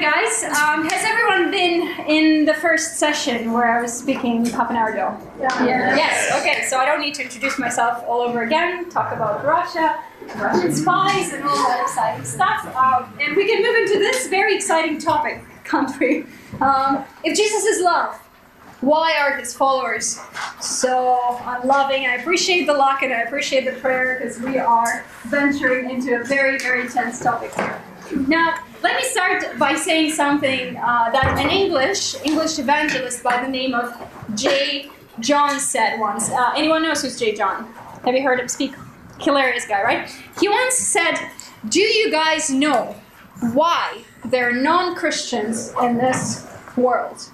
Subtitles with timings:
[0.00, 0.42] guys.
[0.44, 4.88] Um, has everyone been in the first session where I was speaking half an hour
[4.88, 5.16] ago?
[5.38, 5.94] Yeah.
[5.94, 6.40] Yes.
[6.40, 6.64] Okay.
[6.68, 8.88] So I don't need to introduce myself all over again.
[8.88, 10.02] Talk about Russia,
[10.36, 12.64] Russian spies, and all that exciting stuff.
[12.74, 15.90] Um, and we can move into this very exciting topic, can't?
[16.62, 18.16] Um, if Jesus is love,
[18.80, 20.18] why are his followers
[20.60, 22.06] so unloving?
[22.06, 26.24] I appreciate the luck and I appreciate the prayer because we are venturing into a
[26.24, 27.82] very, very tense topic here.
[28.26, 33.48] Now, let me start by saying something uh, that an English English evangelist by the
[33.48, 33.92] name of
[34.34, 34.90] J.
[35.20, 36.30] John said once.
[36.30, 37.34] Uh, anyone knows who's J.
[37.34, 37.72] John?
[38.04, 38.74] Have you heard him speak?
[39.18, 40.08] Hilarious guy, right?
[40.40, 41.14] He once said,
[41.68, 42.96] "Do you guys know
[43.52, 47.28] why there are non-Christians in this world?"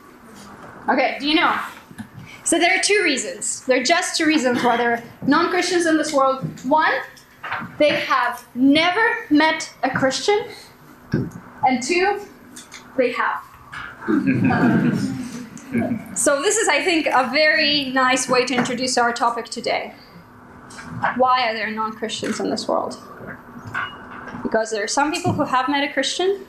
[0.89, 1.57] Okay, do you know?
[2.43, 3.65] So there are two reasons.
[3.67, 6.45] There are just two reasons why there are non-Christians in this world.
[6.65, 6.93] One,
[7.79, 10.41] they have never met a Christian
[11.67, 12.21] and two,
[12.97, 13.43] they have.
[16.17, 19.95] so, this is, I think, a very nice way to introduce our topic today.
[21.17, 22.97] Why are there non Christians in this world?
[24.43, 26.47] Because there are some people who have met a Christian,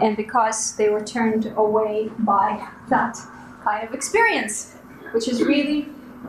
[0.00, 3.18] and because they were turned away by that
[3.64, 4.74] kind of experience,
[5.12, 5.88] which is really,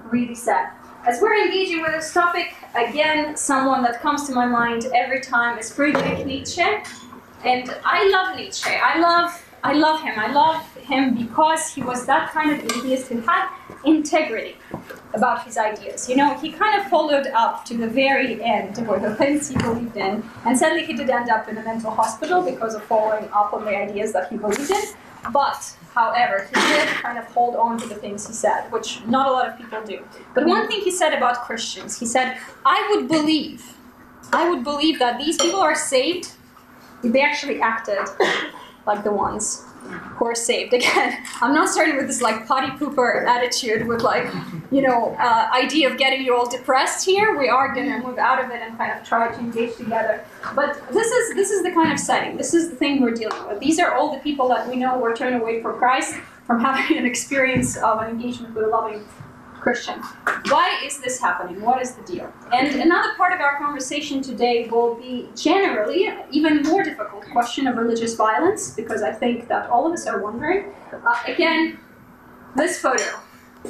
[0.09, 0.71] really sad.
[1.05, 5.57] As we're engaging with this topic, again, someone that comes to my mind every time
[5.57, 6.63] is Friedrich Nietzsche.
[7.43, 8.69] And I love Nietzsche.
[8.69, 10.17] I love I love him.
[10.17, 13.49] I love him because he was that kind of atheist who had
[13.85, 14.55] integrity
[15.13, 16.07] about his ideas.
[16.07, 19.57] You know, he kind of followed up to the very end with the things he
[19.57, 23.25] believed in, and sadly he did end up in a mental hospital because of following
[23.33, 24.83] up on the ideas that he believed in.
[25.33, 29.27] But, however, he did kind of hold on to the things he said, which not
[29.27, 30.05] a lot of people do.
[30.33, 33.75] But one thing he said about Christians, he said, I would believe,
[34.31, 36.36] I would believe that these people are saved
[37.03, 37.99] they actually acted
[38.85, 39.63] like the ones
[40.15, 40.73] who are saved.
[40.77, 44.31] Again, I'm not starting with this like potty pooper attitude with like,
[44.71, 47.37] you know, uh, idea of getting you all depressed here.
[47.37, 50.25] We are gonna move out of it and kind of try to engage together.
[50.55, 52.37] But this is this is the kind of setting.
[52.37, 53.59] This is the thing we're dealing with.
[53.59, 56.97] These are all the people that we know were turned away from Christ, from having
[56.97, 59.05] an experience of an engagement with a loving
[59.67, 59.99] Christian.
[60.47, 61.61] Why is this happening?
[61.61, 62.31] What is the deal?
[62.53, 67.75] And another part of our conversation today will be generally even more difficult question of
[67.75, 70.73] religious violence, because I think that all of us are wondering.
[70.93, 71.79] Uh, again,
[72.55, 73.19] this photo,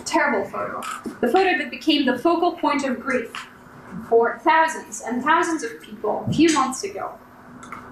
[0.05, 0.81] terrible photo,
[1.19, 3.33] the photo that became the focal point of grief
[4.07, 7.15] for thousands and thousands of people a few months ago.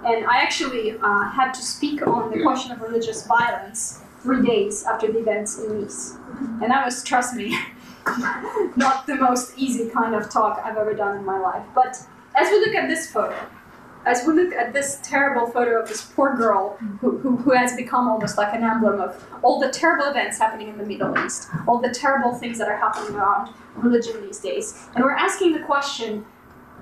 [0.06, 4.84] And I actually uh, had to speak on the question of religious violence three days
[4.84, 6.18] after the events in Nice.
[6.62, 7.58] And that was, trust me,
[8.76, 11.66] not the most easy kind of talk I've ever done in my life.
[11.74, 11.98] But
[12.36, 13.36] as we look at this photo,
[14.06, 17.76] as we look at this terrible photo of this poor girl who, who, who, has
[17.76, 21.50] become almost like an emblem of all the terrible events happening in the Middle East,
[21.68, 24.88] all the terrible things that are happening around religion these days.
[24.94, 26.26] And we're asking the question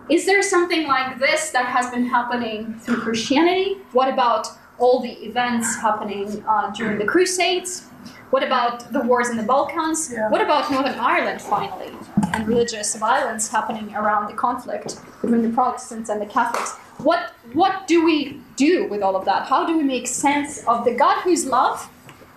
[0.09, 3.77] is there something like this that has been happening through Christianity?
[3.93, 4.47] What about
[4.77, 7.87] all the events happening uh, during the Crusades?
[8.33, 10.11] What about the wars in the Balkans?
[10.11, 10.27] Yeah.
[10.27, 11.91] What about Northern Ireland finally?
[12.33, 16.71] And religious violence happening around the conflict between the Protestants and the Catholics.
[16.97, 19.45] What what do we do with all of that?
[19.45, 21.87] How do we make sense of the God who's love?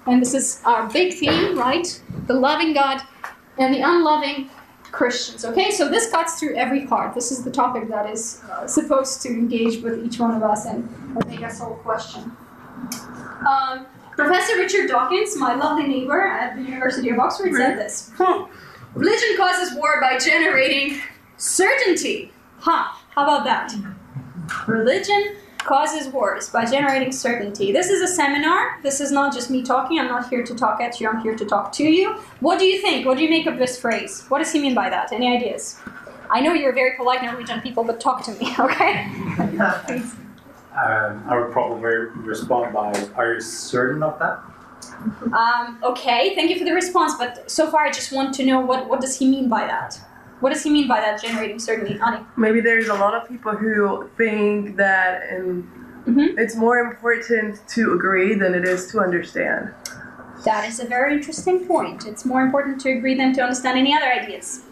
[0.06, 1.88] And this is our big theme, right?
[2.26, 3.00] The loving God
[3.56, 4.50] and the unloving
[4.92, 5.46] Christians.
[5.46, 7.14] Okay, so this cuts through every heart.
[7.14, 10.66] This is the topic that is uh, supposed to engage with each one of us
[10.66, 10.86] and,
[11.26, 12.36] make us all question.
[13.48, 13.86] Um,
[14.16, 18.10] Professor Richard Dawkins, my lovely neighbor at the University of Oxford, said this
[18.94, 20.98] Religion causes war by generating
[21.36, 22.32] certainty.
[22.60, 23.74] Huh, how about that?
[24.66, 27.72] Religion causes wars by generating certainty.
[27.72, 28.78] This is a seminar.
[28.82, 29.98] This is not just me talking.
[29.98, 31.10] I'm not here to talk at you.
[31.10, 32.14] I'm here to talk to you.
[32.40, 33.04] What do you think?
[33.04, 34.24] What do you make of this phrase?
[34.28, 35.12] What does he mean by that?
[35.12, 35.78] Any ideas?
[36.30, 39.12] I know you're very polite Norwegian people, but talk to me, okay?
[39.86, 40.14] Please
[40.76, 41.94] um, I would probably
[42.32, 44.40] respond by, "Are you certain of that?"
[45.32, 47.14] Um, okay, thank you for the response.
[47.18, 49.98] But so far, I just want to know what what does he mean by that?
[50.40, 52.18] What does he mean by that generating certainty, Ani?
[52.36, 55.64] Maybe there's a lot of people who think that and
[56.06, 56.38] mm-hmm.
[56.38, 59.72] it's more important to agree than it is to understand.
[60.44, 62.06] That is a very interesting point.
[62.06, 64.62] It's more important to agree than to understand any other ideas.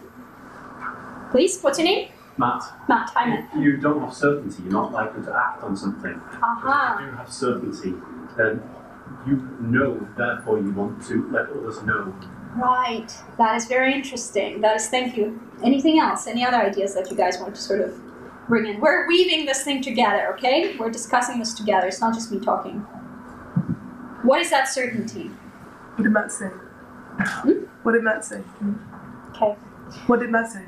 [1.30, 2.10] Please, what's your name?
[2.36, 2.62] Matt.
[2.88, 3.48] Matt, hi Matt.
[3.54, 6.14] If you don't have certainty, you're not likely to act on something.
[6.14, 6.94] Uh-huh.
[6.94, 7.94] If you do have certainty,
[8.36, 8.62] then
[9.26, 12.14] you know, therefore you want to let others know.
[12.56, 13.12] Right.
[13.38, 14.60] That is very interesting.
[14.60, 15.40] That is, thank you.
[15.62, 16.26] Anything else?
[16.26, 18.00] Any other ideas that you guys want to sort of
[18.48, 18.80] bring in?
[18.80, 20.76] We're weaving this thing together, okay?
[20.76, 21.86] We're discussing this together.
[21.88, 22.80] It's not just me talking.
[24.22, 25.30] What is that certainty?
[25.94, 26.50] What did Matt say?
[27.82, 28.42] What did Matt say?
[29.30, 29.56] Okay.
[30.06, 30.64] What did Matt say?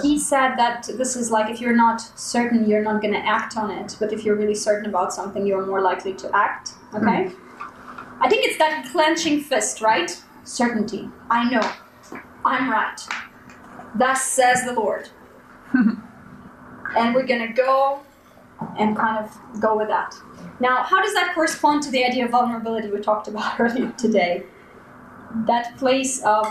[0.00, 3.56] He said that this is like if you're not certain, you're not going to act
[3.56, 3.96] on it.
[3.98, 6.70] But if you're really certain about something, you're more likely to act.
[6.90, 7.08] Hmm.
[7.08, 7.32] Okay?
[8.20, 10.22] I think it's that clenching fist, right?
[10.44, 11.08] Certainty.
[11.30, 11.72] I know.
[12.44, 13.00] I'm right.
[13.94, 15.08] Thus says the Lord.
[15.74, 18.02] and we're going to go
[18.78, 20.14] and kind of go with that.
[20.60, 24.44] Now, how does that correspond to the idea of vulnerability we talked about earlier today?
[25.46, 26.46] That place of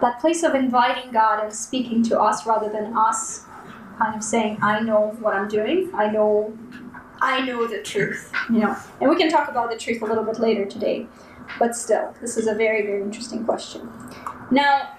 [0.00, 3.44] that place of inviting God and speaking to us rather than us
[3.98, 6.56] kind of saying, I know what I'm doing, I know
[7.20, 8.76] I know the truth, you know.
[9.00, 11.06] And we can talk about the truth a little bit later today.
[11.58, 13.90] But still, this is a very, very interesting question.
[14.50, 14.96] Now,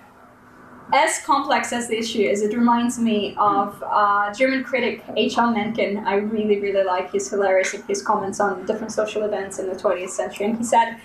[0.91, 5.51] as complex as the issue is, it reminds me of uh, German critic H.L.
[5.51, 5.99] Mencken.
[5.99, 10.09] I really, really like his hilarious his comments on different social events in the 20th
[10.09, 10.47] century.
[10.47, 10.97] And he said,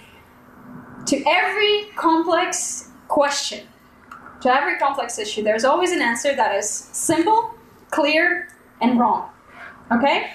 [1.06, 3.66] to every complex question,
[4.44, 7.54] to every complex issue, there's always an answer that is simple,
[7.90, 8.48] clear,
[8.82, 9.30] and wrong.
[9.90, 10.32] Okay?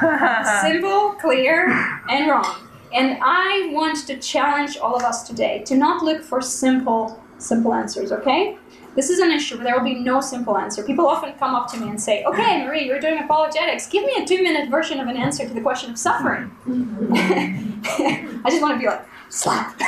[0.62, 1.70] simple, clear,
[2.10, 2.68] and wrong.
[2.92, 7.72] And I want to challenge all of us today to not look for simple, simple
[7.72, 8.58] answers, okay?
[8.96, 10.82] This is an issue where there will be no simple answer.
[10.82, 13.86] People often come up to me and say, Okay, Marie, you're doing apologetics.
[13.86, 16.50] Give me a two minute version of an answer to the question of suffering.
[17.14, 19.78] I just want to be like, slap.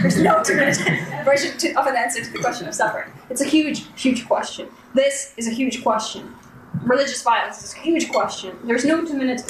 [0.00, 0.78] There's no minute
[1.22, 3.12] version to, of an answer to the question of suffering.
[3.28, 4.68] It's a huge, huge question.
[4.94, 6.34] This is a huge question.
[6.82, 8.56] Religious violence is a huge question.
[8.64, 9.42] There's no two minute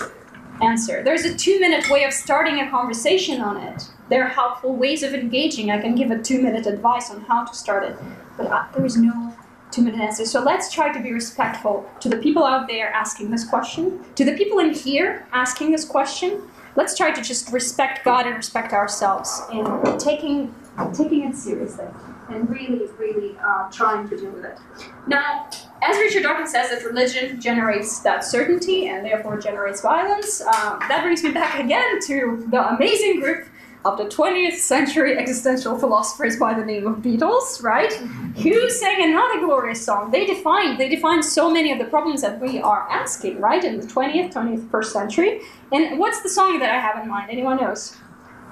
[0.60, 1.04] answer.
[1.04, 3.88] There's a two minute way of starting a conversation on it.
[4.08, 5.70] There are helpful ways of engaging.
[5.70, 7.96] I can give a two minute advice on how to start it,
[8.36, 9.32] but uh, there is no
[9.70, 10.26] two minute answer.
[10.26, 14.24] So let's try to be respectful to the people out there asking this question, to
[14.24, 16.42] the people in here asking this question.
[16.76, 19.64] Let's try to just respect God and respect ourselves in
[19.98, 20.54] taking
[20.92, 21.86] taking it seriously
[22.28, 24.58] and really, really uh, trying to deal with it.
[25.06, 25.48] Now,
[25.82, 30.40] as Richard Dawkins says, that religion generates that certainty and therefore generates violence.
[30.40, 33.46] Uh, that brings me back again to the amazing group
[33.86, 37.92] of the 20th century existential philosophers by the name of Beatles, right?
[37.92, 40.10] Who sang another glorious song.
[40.10, 43.80] They defined they defined so many of the problems that we are asking, right, in
[43.80, 45.40] the 20th, 21st century.
[45.72, 47.30] And what's the song that I have in mind?
[47.30, 47.96] Anyone knows?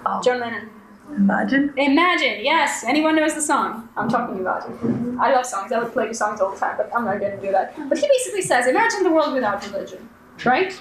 [0.06, 0.22] Oh.
[0.22, 0.70] John Lennon.
[1.16, 1.72] Imagine.
[1.76, 2.84] Imagine, yes.
[2.86, 4.69] Anyone knows the song I'm talking about?
[4.69, 4.76] It.
[5.20, 5.70] I love songs.
[5.72, 7.76] I would play songs all the time, but I'm not going to do that.
[7.88, 10.08] But he basically says, imagine the world without religion,
[10.44, 10.72] right?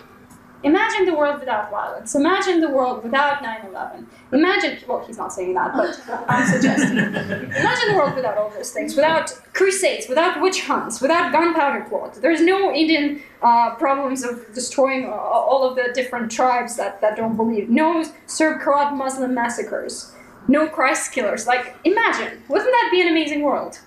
[0.64, 2.16] Imagine the world without violence.
[2.16, 4.06] Imagine the world without 9/11.
[4.32, 6.00] Imagine, well, he's not saying that, but
[6.30, 6.98] I'm suggesting.
[7.64, 12.20] Imagine the world without all those things, without crusades, without witch hunts, without gunpowder plots.
[12.20, 17.36] There's no Indian uh, problems of destroying all of the different tribes that, that don't
[17.36, 17.70] believe.
[17.70, 20.14] No Serb Croat Muslim massacres.
[20.48, 21.46] No Christ killers.
[21.46, 22.42] Like, imagine.
[22.48, 23.80] Wouldn't that be an amazing world?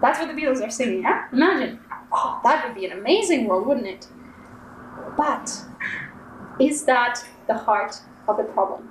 [0.00, 1.26] That's what the Beatles are singing, yeah?
[1.32, 1.78] Imagine.
[2.12, 4.06] Oh, that would be an amazing world, wouldn't it?
[5.20, 5.52] But
[6.58, 8.88] is that the heart of the problem?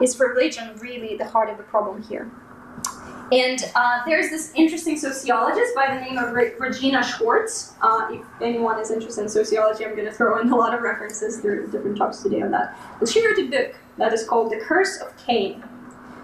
[0.00, 2.30] Is religion really the heart of the problem here?
[3.32, 7.74] And uh, there's this interesting sociologist by the name of Re- Regina Schwartz.
[7.82, 10.82] Uh, if anyone is interested in sociology, I'm going to throw in a lot of
[10.82, 12.78] references through different talks today on that.
[13.00, 15.64] But she wrote a book that is called The Curse of Cain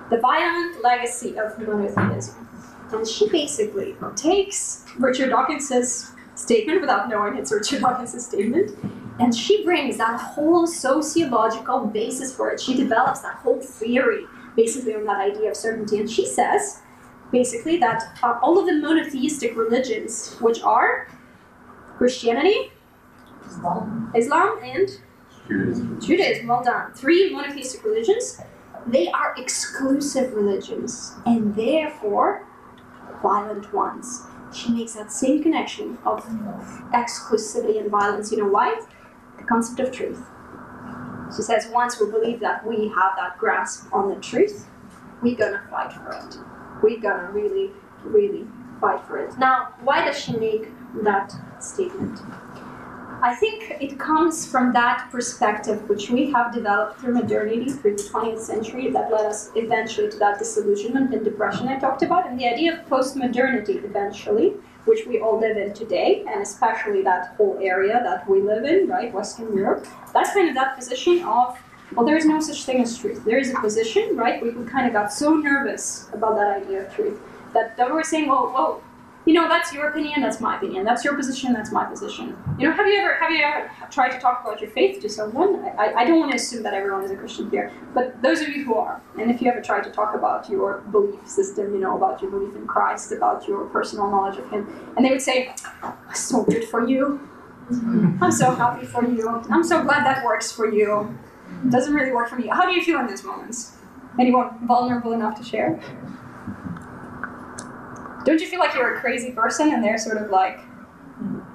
[0.09, 2.49] The Violent Legacy of Monotheism.
[2.93, 8.77] And she basically takes Richard Dawkins' statement without knowing it's Richard Dawkins' statement.
[9.21, 12.61] And she brings that whole sociological basis for it.
[12.61, 14.27] She develops that whole theory
[14.57, 15.99] basically on that idea of certainty.
[15.99, 16.81] And she says,
[17.31, 21.09] basically, that uh, all of the monotheistic religions, which are
[21.97, 22.73] Christianity,
[23.47, 24.89] Islam, Islam and
[25.47, 26.01] Judaism.
[26.01, 26.93] Judaism, well done.
[26.95, 28.41] Three monotheistic religions,
[28.87, 32.47] they are exclusive religions and therefore
[33.23, 36.25] violent ones she makes that same connection of
[36.93, 38.31] exclusivity and violence.
[38.31, 38.81] You know why?
[39.39, 40.23] The concept of truth.
[41.35, 44.69] She says once we believe that we have that grasp on the truth,
[45.23, 46.39] we're gonna fight for it.
[46.83, 47.71] We're gonna really,
[48.05, 48.47] really
[48.81, 49.37] fight for it.
[49.39, 50.69] Now, why does she make
[51.03, 52.21] that statement?
[53.25, 58.03] I think it comes from that perspective which we have developed through modernity, through the
[58.03, 62.39] 20th century, that led us eventually to that disillusionment and depression I talked about, and
[62.39, 64.51] the idea of post-modernity eventually,
[64.85, 68.89] which we all live in today, and especially that whole area that we live in,
[68.89, 69.87] right, Western Europe.
[70.13, 71.59] That's kind of that position of,
[71.95, 73.25] well, there is no such thing as truth.
[73.25, 76.95] There is a position, right, we kind of got so nervous about that idea of
[76.95, 77.19] truth
[77.55, 78.83] that, that we were saying, well, well,
[79.27, 80.85] you know, that's your opinion, that's my opinion.
[80.85, 82.37] That's your position, that's my position.
[82.59, 85.09] You know, have you ever have you ever tried to talk about your faith to
[85.09, 85.65] someone?
[85.79, 88.49] I, I don't want to assume that everyone is a Christian here, but those of
[88.49, 91.81] you who are, and if you ever tried to talk about your belief system, you
[91.81, 95.23] know, about your belief in Christ, about your personal knowledge of Him, and they would
[95.23, 95.55] say,
[96.15, 97.21] "So good for you.
[98.21, 99.27] I'm so happy for you.
[99.51, 101.17] I'm so glad that works for you.
[101.71, 103.77] Doesn't really work for me." How do you feel in those moments?
[104.21, 105.81] Anyone vulnerable enough to share?
[108.25, 110.59] Don't you feel like you're a crazy person and they're sort of like,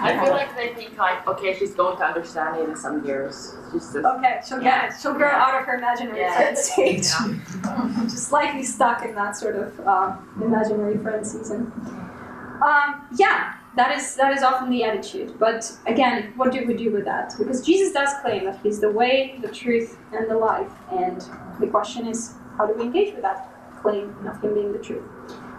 [0.00, 3.54] I feel like they think like, okay, she's going to understand it in some years.
[3.72, 4.94] She's just okay, she'll get it.
[5.00, 6.34] She'll grow out of her imaginary Yeah.
[6.34, 7.02] friend stage.
[8.10, 11.70] Just slightly stuck in that sort of uh, imaginary friend season.
[12.64, 15.38] Um, yeah, that is that is often the attitude.
[15.38, 17.34] But again, what do we do with that?
[17.38, 20.72] Because Jesus does claim that He's the way, the truth, and the life.
[20.90, 21.24] And
[21.60, 23.48] the question is, how do we engage with that
[23.80, 25.04] claim of Him being the truth?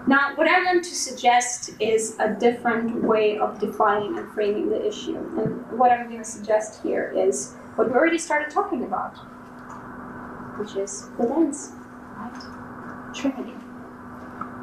[0.08, 4.88] Now, what I want to suggest is a different way of defining and framing the
[4.88, 5.18] issue.
[5.40, 9.18] And what I'm going to suggest here is what we already started talking about,
[10.58, 11.74] which is the lens,
[12.18, 13.14] right?
[13.14, 13.54] Trinity.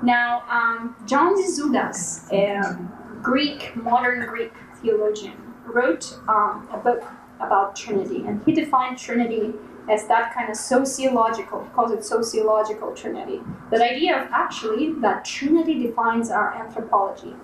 [0.02, 2.76] Now, um, John Zizioulas, a
[3.22, 7.04] Greek, modern Greek theologian, wrote um, a book
[7.40, 9.54] about Trinity, and he defined Trinity
[9.88, 13.40] as that kind of sociological, he calls it sociological Trinity.
[13.70, 17.34] That idea of actually that Trinity defines our anthropology.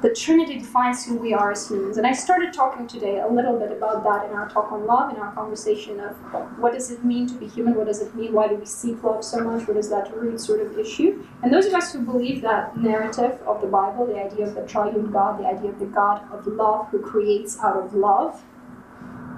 [0.00, 1.96] The Trinity defines who we are as humans.
[1.96, 5.12] And I started talking today a little bit about that in our talk on love,
[5.12, 6.14] in our conversation of
[6.60, 9.02] what does it mean to be human, what does it mean, why do we seek
[9.02, 11.26] love so much, what is that root sort of issue.
[11.42, 14.64] And those of us who believe that narrative of the Bible, the idea of the
[14.66, 18.40] triune God, the idea of the God of love who creates out of love,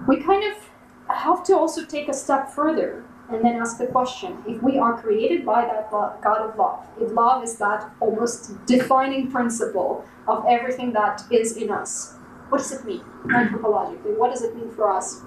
[0.07, 0.70] we kind of
[1.17, 5.01] have to also take a step further and then ask the question if we are
[5.01, 10.93] created by that God of love, if love is that almost defining principle of everything
[10.93, 12.15] that is in us,
[12.49, 14.17] what does it mean anthropologically?
[14.19, 15.23] What does it mean for us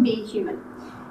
[0.00, 0.62] being human?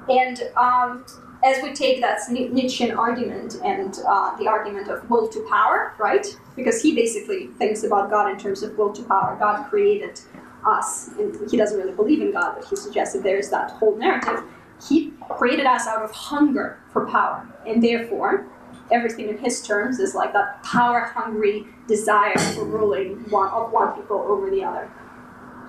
[0.08, 1.04] And um,
[1.44, 6.26] as we take that Nietzschean argument and uh, the argument of will to power, right?
[6.56, 9.36] Because he basically thinks about God in terms of will to power.
[9.38, 10.20] God created
[10.66, 13.96] us, and he doesn't really believe in God, but he suggests that there's that whole
[13.96, 14.42] narrative.
[14.88, 18.46] He created us out of hunger for power, and therefore,
[18.90, 24.18] everything in his terms is like that power-hungry desire for ruling one of one people
[24.18, 24.90] over the other.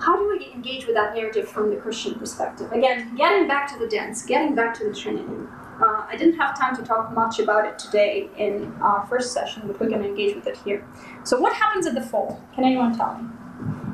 [0.00, 2.70] How do we engage with that narrative from the Christian perspective?
[2.72, 5.48] Again, getting back to the dance, getting back to the Trinity.
[5.80, 9.62] Uh, I didn't have time to talk much about it today in our first session,
[9.66, 10.86] but we're going to engage with it here.
[11.24, 12.42] So, what happens at the fall?
[12.54, 13.28] Can anyone tell me?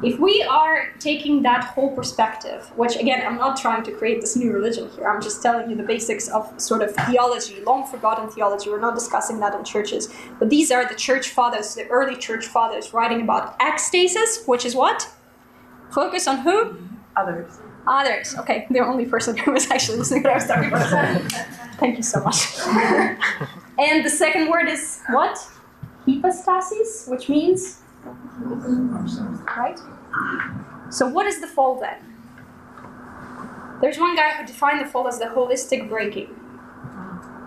[0.03, 4.35] If we are taking that whole perspective, which again, I'm not trying to create this
[4.37, 8.29] new religion here, I'm just telling you the basics of sort of theology, long forgotten
[8.29, 8.69] theology.
[8.69, 12.47] We're not discussing that in churches, but these are the church fathers, the early church
[12.47, 15.09] fathers, writing about ecstasis, which is what?
[15.93, 16.79] Focus on who?
[17.15, 17.61] Others.
[17.87, 18.37] Others.
[18.39, 21.33] Okay, the only person who was actually listening to what I was talking about.
[21.79, 22.59] Thank you so much.
[23.79, 25.39] and the second word is what?
[26.07, 27.82] Hypostasis, which means
[29.57, 29.79] right?
[30.91, 31.99] So what is the fall then?
[33.81, 36.35] There's one guy who defined the fall as the holistic breaking.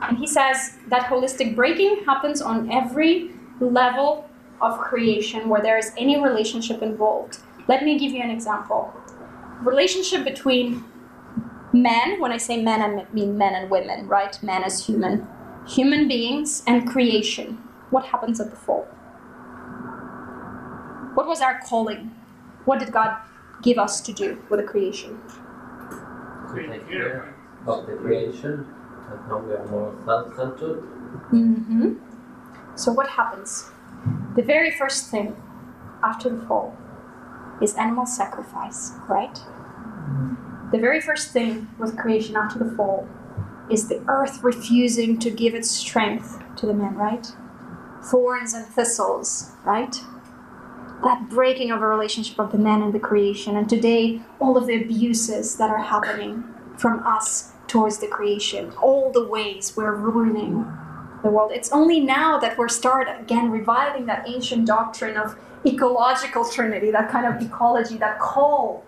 [0.01, 4.29] And he says that holistic breaking happens on every level
[4.61, 7.39] of creation where there is any relationship involved.
[7.67, 8.93] Let me give you an example.
[9.61, 10.83] Relationship between
[11.73, 14.41] men, when I say men, I mean men and women, right?
[14.43, 15.27] Men as human.
[15.67, 17.57] Human beings and creation.
[17.89, 18.87] What happens at the fall?
[21.15, 22.11] What was our calling?
[22.65, 23.17] What did God
[23.63, 25.19] give us to do with the creation?
[26.55, 27.35] to take care
[27.67, 28.65] of the creation
[29.09, 30.83] and now we are more self-centered.
[31.31, 31.93] Mm-hmm.
[32.75, 33.69] So what happens?
[34.35, 35.35] The very first thing
[36.03, 36.75] after the fall
[37.61, 39.39] is animal sacrifice, right?
[40.71, 43.07] The very first thing with creation after the fall
[43.69, 47.27] is the earth refusing to give its strength to the man, right?
[48.03, 49.95] Thorns and thistles, right?
[51.03, 54.67] That breaking of a relationship of the man and the creation, and today all of
[54.67, 56.43] the abuses that are happening
[56.77, 60.65] from us towards the creation, all the ways we're ruining
[61.23, 61.51] the world.
[61.51, 67.09] It's only now that we're start again reviving that ancient doctrine of ecological trinity, that
[67.09, 68.85] kind of ecology, that call,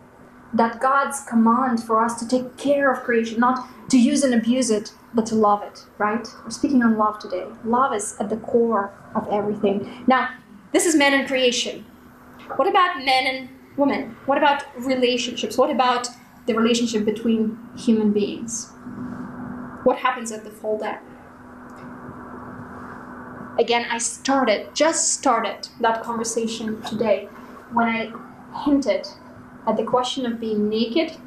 [0.53, 4.69] that God's command for us to take care of creation, not to use and abuse
[4.69, 6.27] it, but to love it, right?
[6.43, 7.45] We're speaking on love today.
[7.65, 10.03] Love is at the core of everything.
[10.07, 10.29] Now,
[10.71, 11.85] this is man and creation.
[12.55, 14.15] What about men and women?
[14.25, 15.57] What about relationships?
[15.57, 16.07] What about
[16.45, 18.71] the relationship between human beings?
[19.83, 21.01] What happens at the fall there?
[23.59, 27.25] Again, I started, just started that conversation today
[27.73, 28.11] when I
[28.63, 29.07] hinted
[29.67, 31.17] at the question of being naked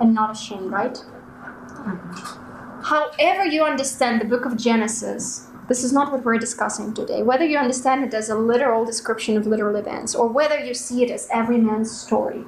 [0.00, 0.94] and not ashamed, right?
[0.94, 2.82] Mm-hmm.
[2.82, 7.22] However, you understand the book of Genesis, this is not what we're discussing today.
[7.22, 11.02] Whether you understand it as a literal description of literal events or whether you see
[11.02, 12.44] it as every man's story,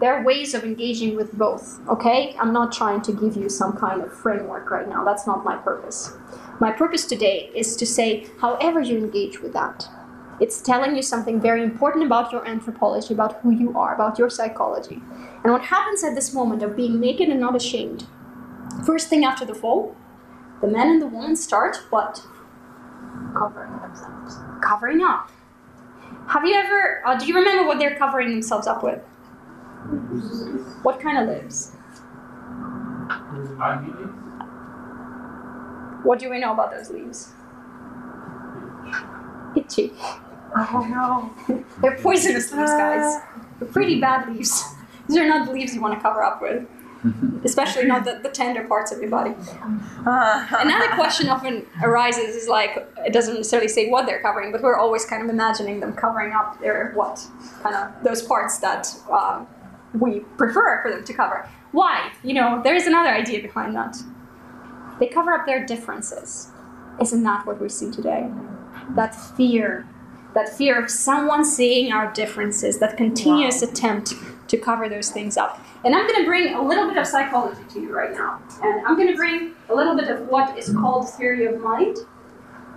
[0.00, 2.34] there are ways of engaging with both, okay?
[2.40, 5.04] I'm not trying to give you some kind of framework right now.
[5.04, 6.16] That's not my purpose.
[6.58, 9.88] My purpose today is to say, however you engage with that,
[10.40, 14.30] it's telling you something very important about your anthropology, about who you are, about your
[14.30, 15.02] psychology.
[15.44, 18.06] And what happens at this moment of being naked and not ashamed?
[18.86, 19.94] First thing after the fall,
[20.62, 22.26] the man and the woman start what?
[23.36, 24.38] Covering themselves.
[24.62, 25.30] Covering up.
[26.28, 29.00] Have you ever, uh, do you remember what they're covering themselves up with?
[30.82, 31.72] What kind of lives?
[36.02, 37.32] What do we know about those leaves?
[39.56, 39.92] Itchy.
[40.56, 40.86] Oh
[41.48, 41.64] no.
[41.80, 43.22] They're poisonous leaves, guys.
[43.58, 44.64] They're pretty bad leaves.
[45.08, 46.68] These are not the leaves you want to cover up with,
[47.44, 49.30] especially not the, the tender parts of your body.
[50.06, 54.76] Another question often arises is like, it doesn't necessarily say what they're covering, but we're
[54.76, 57.26] always kind of imagining them covering up their what?
[57.62, 59.46] Kind of those parts that um,
[59.98, 61.48] we prefer for them to cover.
[61.72, 62.12] Why?
[62.22, 63.96] You know, there is another idea behind that.
[64.98, 66.50] They cover up their differences.
[67.00, 68.30] Isn't that what we see today?
[68.94, 69.88] That fear,
[70.34, 74.14] that fear of someone seeing our differences, that continuous attempt
[74.48, 75.64] to cover those things up.
[75.82, 78.40] And I'm going to bring a little bit of psychology to you right now.
[78.62, 81.96] And I'm going to bring a little bit of what is called theory of mind.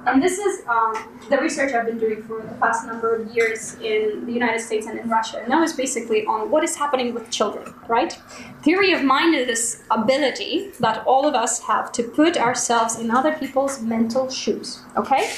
[0.06, 3.76] And this is um, the research I've been doing for the past number of years
[3.76, 5.40] in the United States and in Russia.
[5.42, 8.18] And that was basically on what is happening with children, right?
[8.64, 13.12] Theory of mind is this ability that all of us have to put ourselves in
[13.12, 15.30] other people's mental shoes, okay?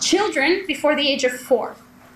[0.00, 1.74] Children before the age of four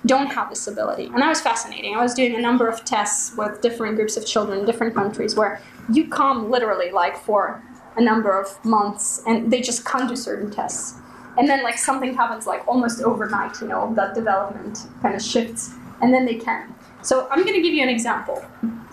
[0.09, 1.07] don't have this ability.
[1.07, 1.95] And that was fascinating.
[1.95, 5.37] I was doing a number of tests with different groups of children in different countries
[5.37, 5.63] where
[5.93, 7.63] you come literally like for
[7.97, 10.99] a number of months and they just can't do certain tests.
[11.37, 15.75] And then like something happens like almost overnight, you know, that development kind of shifts
[16.01, 16.75] and then they can.
[17.03, 18.45] So I'm going to give you an example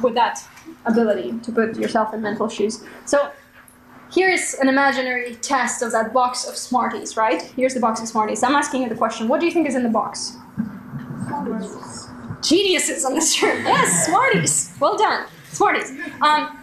[0.02, 0.44] with that
[0.86, 2.84] ability to put yourself in mental shoes.
[3.06, 3.32] So
[4.12, 7.42] here's an imaginary test of that box of Smarties, right?
[7.42, 8.44] Here's the box of Smarties.
[8.44, 10.38] I'm asking you the question, what do you think is in the box?
[12.42, 13.64] Geniuses on this room.
[13.66, 14.74] Yes, Smarties.
[14.80, 15.28] Well done.
[15.52, 15.92] Smarties.
[16.22, 16.60] Um,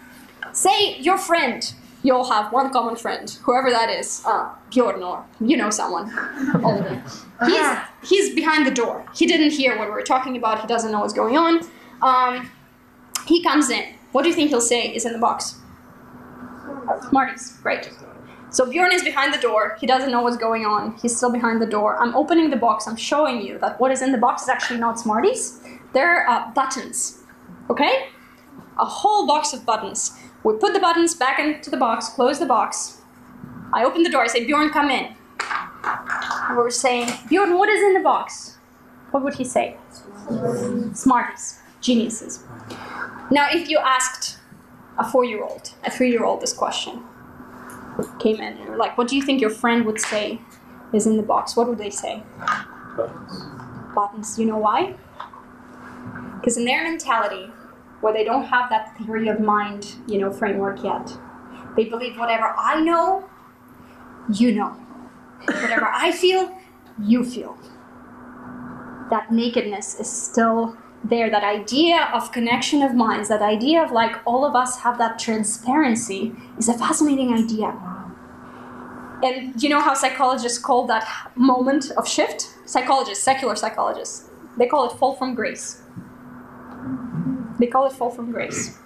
[0.53, 1.73] say your friend,
[2.03, 6.09] you'll have one common friend, whoever that is, uh, Bjorn or you know someone.
[7.45, 7.67] He's,
[8.03, 9.05] he's behind the door.
[9.13, 10.61] He didn't hear what we were talking about.
[10.61, 11.59] He doesn't know what's going on.
[12.01, 12.49] Um,
[13.27, 13.95] he comes in.
[14.11, 15.55] What do you think he'll say is in the box?
[17.09, 17.57] Smarties.
[17.63, 17.89] Great.
[18.53, 19.75] So Bjorn is behind the door.
[19.81, 20.95] He doesn't know what's going on.
[21.01, 21.97] He's still behind the door.
[21.97, 22.87] I'm opening the box.
[22.87, 25.59] I'm showing you that what is in the box is actually not Smarties.
[25.93, 27.23] They're uh, buttons.
[27.71, 28.09] Okay?
[28.77, 30.11] A whole box of buttons.
[30.43, 33.01] We put the buttons back into the box, close the box.
[33.73, 34.21] I open the door.
[34.21, 35.15] I say, Bjorn, come in.
[35.83, 38.59] And we're saying, Bjorn, what is in the box?
[39.09, 39.77] What would he say?
[40.93, 41.59] Smarties.
[41.81, 42.43] Geniuses.
[43.31, 44.37] Now, if you asked
[44.99, 47.03] a four year old, a three year old this question,
[48.19, 50.39] came in and you're like, what do you think your friend would say
[50.93, 51.55] is in the box?
[51.55, 52.23] What would they say?
[52.95, 53.45] Buttons.
[53.95, 54.39] Buttons.
[54.39, 54.95] You know why?
[56.35, 57.51] Because in their mentality,
[58.01, 61.17] where they don't have that theory of mind, you know, framework yet,
[61.75, 63.29] they believe whatever I know,
[64.33, 64.69] you know.
[65.45, 66.55] Whatever I feel,
[67.01, 67.57] you feel.
[69.09, 71.29] That nakedness is still there.
[71.29, 75.19] That idea of connection of minds, that idea of like all of us have that
[75.19, 77.77] transparency is a fascinating idea.
[79.23, 82.49] And you know how psychologists call that moment of shift?
[82.65, 85.81] Psychologists, secular psychologists, they call it fall from grace.
[87.59, 88.77] They call it fall from grace.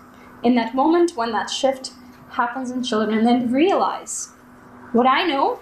[0.43, 1.91] In that moment when that shift
[2.29, 4.29] happens in children, and then realize
[4.91, 5.59] what I know,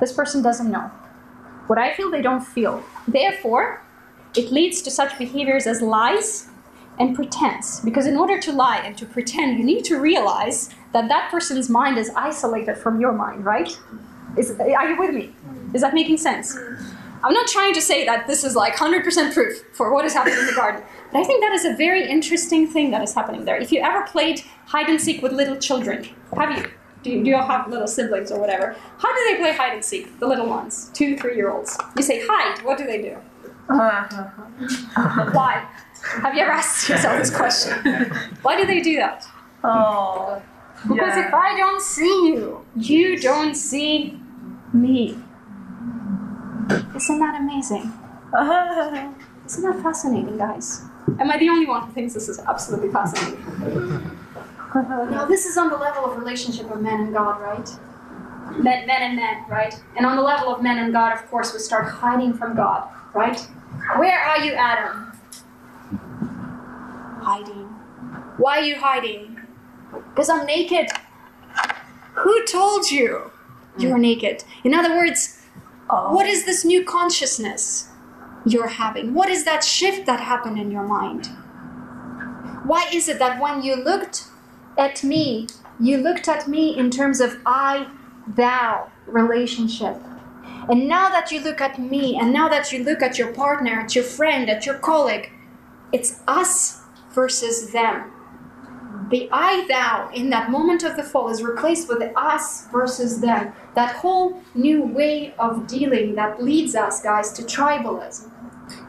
[0.00, 0.90] this person doesn't know.
[1.66, 2.82] What I feel, they don't feel.
[3.06, 3.83] Therefore,
[4.36, 6.48] it leads to such behaviors as lies
[6.98, 7.80] and pretense.
[7.80, 11.68] Because in order to lie and to pretend, you need to realize that that person's
[11.68, 13.76] mind is isolated from your mind, right?
[14.36, 15.32] Is, are you with me?
[15.72, 16.56] Is that making sense?
[17.24, 20.38] I'm not trying to say that this is like 100% proof for what is happening
[20.38, 23.44] in the garden, but I think that is a very interesting thing that is happening
[23.44, 23.56] there.
[23.56, 26.70] If you ever played hide and seek with little children, have you?
[27.02, 28.76] Do you, do you all have little siblings or whatever?
[28.98, 31.78] How do they play hide and seek, the little ones, two, three year olds?
[31.96, 33.16] You say hide, what do they do?
[33.68, 35.30] Uh-huh.
[35.32, 35.66] Why?
[36.22, 37.72] Have you ever asked yourself this question?
[38.42, 39.26] Why do they do that?
[39.64, 40.42] oh.
[40.82, 41.28] Because yeah.
[41.28, 44.20] if I don't see you, you don't see
[44.74, 45.16] me.
[46.94, 47.92] Isn't that amazing?
[48.34, 49.12] Uh-huh.
[49.46, 50.82] Isn't that fascinating, guys?
[51.18, 53.40] Am I the only one who thinks this is absolutely fascinating?
[54.74, 55.04] Uh-huh.
[55.04, 57.68] now, this is on the level of relationship of man and God, right?
[58.58, 59.74] Men, men and men, right?
[59.96, 62.88] And on the level of men and God, of course, we start hiding from God,
[63.14, 63.46] right?
[63.92, 65.12] Where are you, Adam?
[67.22, 67.66] Hiding.
[68.38, 69.38] Why are you hiding?
[69.92, 70.88] Because I'm naked.
[72.14, 73.30] Who told you
[73.78, 74.00] you're mm.
[74.00, 74.42] naked?
[74.64, 75.42] In other words,
[75.90, 76.14] oh.
[76.14, 77.90] what is this new consciousness
[78.46, 79.12] you're having?
[79.12, 81.26] What is that shift that happened in your mind?
[82.64, 84.24] Why is it that when you looked
[84.78, 85.46] at me,
[85.78, 87.86] you looked at me in terms of I,
[88.26, 90.00] thou relationship?
[90.68, 93.80] And now that you look at me, and now that you look at your partner,
[93.80, 95.30] at your friend, at your colleague,
[95.92, 98.10] it's us versus them.
[99.10, 103.20] The I thou in that moment of the fall is replaced with the us versus
[103.20, 103.52] them.
[103.74, 108.30] That whole new way of dealing that leads us, guys, to tribalism.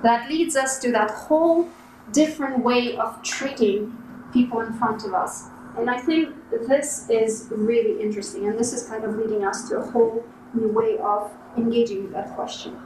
[0.02, 1.70] That leads us to that whole
[2.12, 3.98] different way of treating
[4.32, 5.48] people in front of us.
[5.78, 6.34] And I think
[6.68, 10.24] this is really interesting, and this is kind of leading us to a whole
[10.56, 12.78] new way of engaging with that question.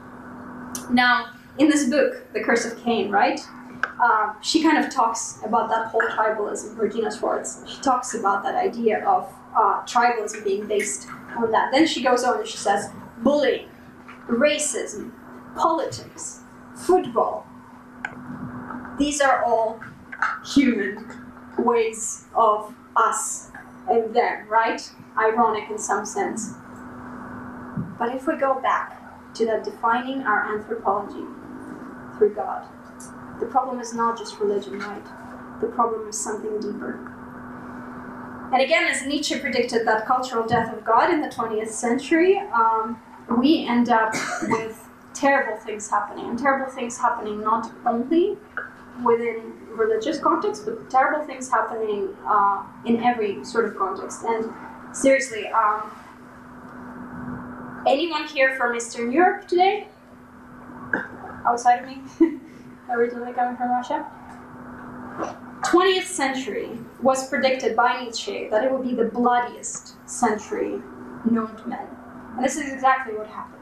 [0.90, 3.40] Now, in this book, The Curse of Cain, right?
[4.02, 7.62] Um, she kind of talks about that whole tribalism, Regina Schwartz.
[7.66, 11.70] She talks about that idea of uh, tribalism being based on that.
[11.72, 13.68] Then she goes on and she says bullying,
[14.28, 15.12] racism,
[15.54, 16.40] politics,
[16.76, 17.46] football.
[18.98, 19.80] These are all
[20.44, 21.06] human
[21.58, 23.50] ways of us
[23.88, 24.80] and them, right?
[25.18, 26.54] Ironic in some sense.
[28.00, 31.26] But if we go back to that defining our anthropology
[32.16, 32.66] through God,
[33.38, 35.04] the problem is not just religion, right?
[35.60, 36.98] The problem is something deeper.
[38.52, 42.98] And again, as Nietzsche predicted that cultural death of God in the 20th century, um,
[43.38, 46.30] we end up with terrible things happening.
[46.30, 48.38] And terrible things happening not only
[49.04, 54.24] within religious context, but terrible things happening uh, in every sort of context.
[54.24, 54.50] And
[54.96, 55.90] seriously, um,
[57.86, 59.88] anyone here from Eastern Europe today?
[61.46, 62.38] Outside of me?
[62.90, 64.06] originally coming from Russia.
[65.62, 66.70] 20th century
[67.02, 70.80] was predicted by Nietzsche that it would be the bloodiest century
[71.30, 71.86] known to men.
[72.34, 73.60] And this is exactly what happened.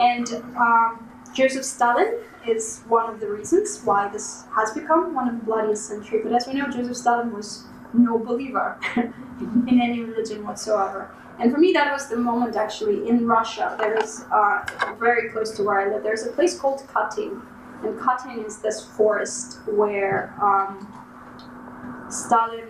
[0.00, 5.38] And um, Joseph Stalin is one of the reasons why this has become one of
[5.38, 6.20] the bloodiest century.
[6.22, 11.10] But as we know, Joseph Stalin was no believer in any religion whatsoever.
[11.40, 13.74] And for me, that was the moment actually in Russia.
[13.78, 14.62] There is uh,
[14.98, 16.02] very close to where I live.
[16.02, 17.40] There's a place called Katyn,
[17.82, 20.86] and Katyn is this forest where um,
[22.10, 22.68] Stalin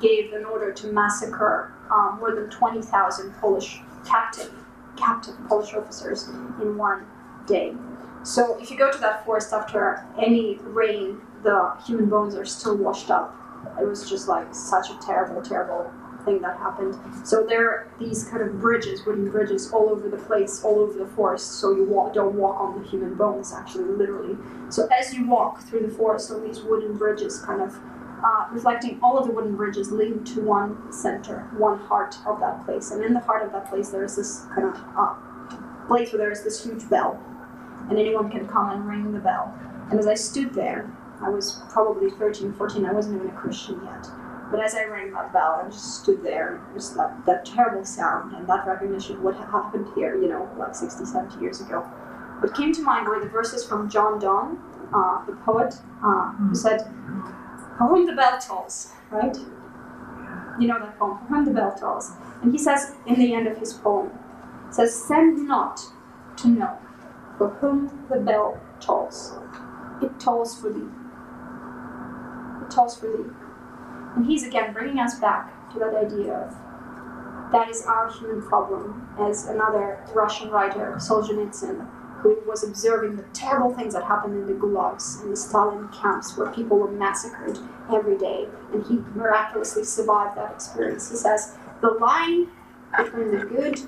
[0.00, 4.50] gave an order to massacre um, more than 20,000 Polish captive,
[4.96, 6.28] captive Polish officers
[6.62, 7.04] in one
[7.46, 7.74] day.
[8.22, 12.78] So if you go to that forest after any rain, the human bones are still
[12.78, 13.36] washed up.
[13.78, 15.92] It was just like such a terrible, terrible
[16.24, 16.96] thing that happened.
[17.24, 20.98] So there are these kind of bridges, wooden bridges, all over the place, all over
[20.98, 21.60] the forest.
[21.60, 24.36] So you walk, don't walk on the human bones, actually, literally.
[24.68, 27.76] So as you walk through the forest on these wooden bridges, kind of
[28.22, 32.64] uh, reflecting all of the wooden bridges lead to one center, one heart of that
[32.64, 32.90] place.
[32.90, 35.14] And in the heart of that place, there is this kind of uh,
[35.86, 37.20] place where there is this huge bell,
[37.88, 39.54] and anyone can come and ring the bell.
[39.90, 43.80] And as I stood there, I was probably 13, 14, I wasn't even a Christian
[43.84, 44.06] yet.
[44.50, 48.34] But as I rang that bell, and just stood there, just that, that terrible sound
[48.34, 51.80] and that recognition of what had happened here, you know, like 60, 70 years ago.
[52.40, 54.58] What came to mind were the verses from John Donne,
[54.92, 56.80] uh, the poet, uh, who said,
[57.78, 59.36] For whom the bell tolls, right?
[60.58, 62.12] You know that poem, For whom the bell tolls.
[62.42, 64.10] And he says in the end of his poem,
[64.70, 65.80] says, Send not
[66.38, 66.78] to know
[67.40, 69.32] for whom the bell tolls.
[70.02, 70.88] It tolls for thee.
[72.62, 73.30] It tolls for thee.
[74.16, 76.56] And he's again bringing us back to that idea of
[77.52, 81.88] that is our human problem, as another Russian writer, Solzhenitsyn,
[82.20, 86.36] who was observing the terrible things that happened in the gulags and the Stalin camps
[86.36, 87.58] where people were massacred
[87.92, 91.10] every day, and he miraculously survived that experience.
[91.10, 92.48] He says, The line
[92.96, 93.80] between the good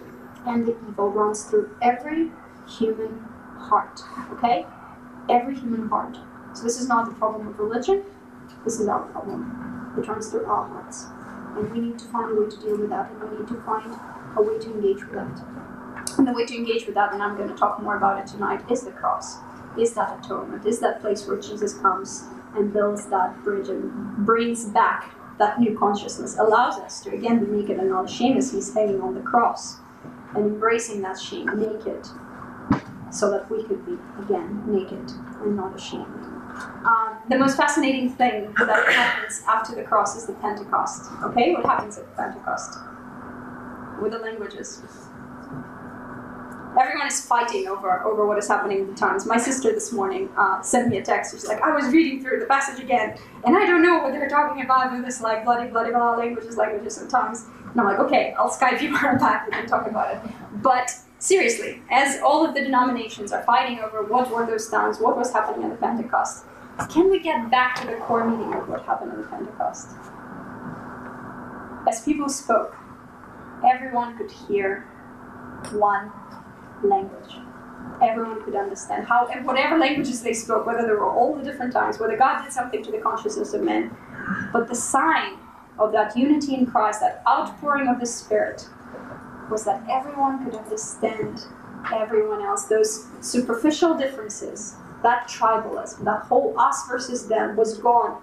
[0.47, 2.31] and the evil runs through every
[2.67, 3.21] human
[3.57, 4.01] heart.
[4.33, 4.67] Okay?
[5.29, 6.17] Every human heart.
[6.55, 8.03] So this is not the problem of religion,
[8.65, 9.95] this is our problem.
[9.99, 11.07] It runs through our hearts.
[11.57, 13.61] And we need to find a way to deal with that, and we need to
[13.63, 13.95] find
[14.37, 16.19] a way to engage with that.
[16.19, 18.27] And the way to engage with that, and I'm going to talk more about it
[18.27, 19.37] tonight, is the cross.
[19.79, 20.67] Is that atonement?
[20.67, 23.91] Is that place where Jesus comes and builds that bridge and
[24.25, 28.53] brings back that new consciousness, allows us to again be naked and not ashamed as
[28.53, 29.79] he's hanging on the cross
[30.35, 32.07] and embracing that shame naked.
[33.11, 35.11] so that we could be again naked
[35.43, 36.07] and not ashamed.
[36.87, 41.11] Um, the most fascinating thing that happens after the cross is the Pentecost.
[41.25, 42.79] Okay, what happens at Pentecost
[44.01, 44.83] with the languages?
[46.79, 49.27] Everyone is fighting over over what is happening in the tongues.
[49.27, 51.35] My sister this morning uh, sent me a text.
[51.35, 54.29] She's like, "I was reading through the passage again, and I don't know what they're
[54.29, 57.99] talking about with this like bloody bloody blah languages, languages, and tongues." And I'm like,
[57.99, 59.47] "Okay, I'll Skype you or back.
[59.47, 60.23] We can talk about it."
[60.63, 65.19] But seriously, as all of the denominations are fighting over what were those tongues, what
[65.19, 66.47] was happening at the Pentecost,
[66.89, 69.89] can we get back to the core meaning of what happened at Pentecost?
[71.89, 72.77] As people spoke,
[73.65, 74.89] everyone could hear
[75.73, 76.13] one
[76.83, 77.37] language.
[78.01, 81.73] Everyone could understand how, and whatever languages they spoke, whether they were all the different
[81.73, 83.97] tongues, whether God did something to the consciousness of men.
[84.53, 85.39] But the sign
[85.79, 88.69] of that unity in Christ, that outpouring of the Spirit,
[89.51, 91.47] was that everyone could understand
[91.93, 92.65] everyone else.
[92.65, 98.21] Those superficial differences, that tribalism, that whole us versus them was gone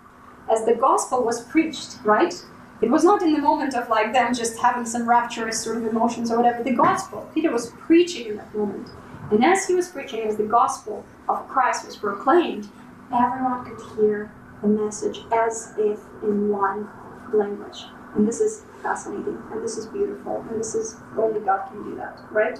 [0.51, 2.33] as the gospel was preached, right?
[2.81, 5.85] It was not in the moment of like them just having some rapturous sort of
[5.85, 6.63] emotions or whatever.
[6.63, 8.89] The gospel, Peter was preaching in that moment.
[9.31, 12.67] And as he was preaching, as the gospel of Christ was proclaimed,
[13.13, 16.89] everyone could hear the message as if in one
[17.33, 17.83] language.
[18.15, 21.95] And this is fascinating, and this is beautiful, and this is only God can do
[21.97, 22.57] that, right?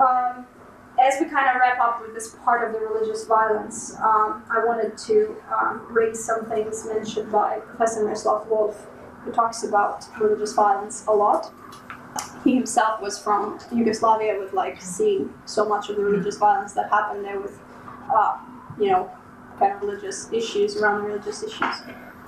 [0.00, 0.31] Um,
[1.02, 4.62] as we kind of wrap up with this part of the religious violence, um, I
[4.64, 8.76] wanted to um, raise some things mentioned by Professor Miroslav Volf,
[9.24, 11.52] who talks about religious violence a lot.
[12.44, 16.88] He himself was from Yugoslavia, with like seeing so much of the religious violence that
[16.88, 17.58] happened there, with
[18.14, 18.38] uh,
[18.78, 19.10] you know,
[19.58, 21.76] kind of religious issues around religious issues.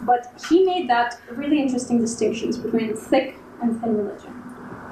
[0.01, 4.44] But he made that really interesting distinctions between thick and thin religion.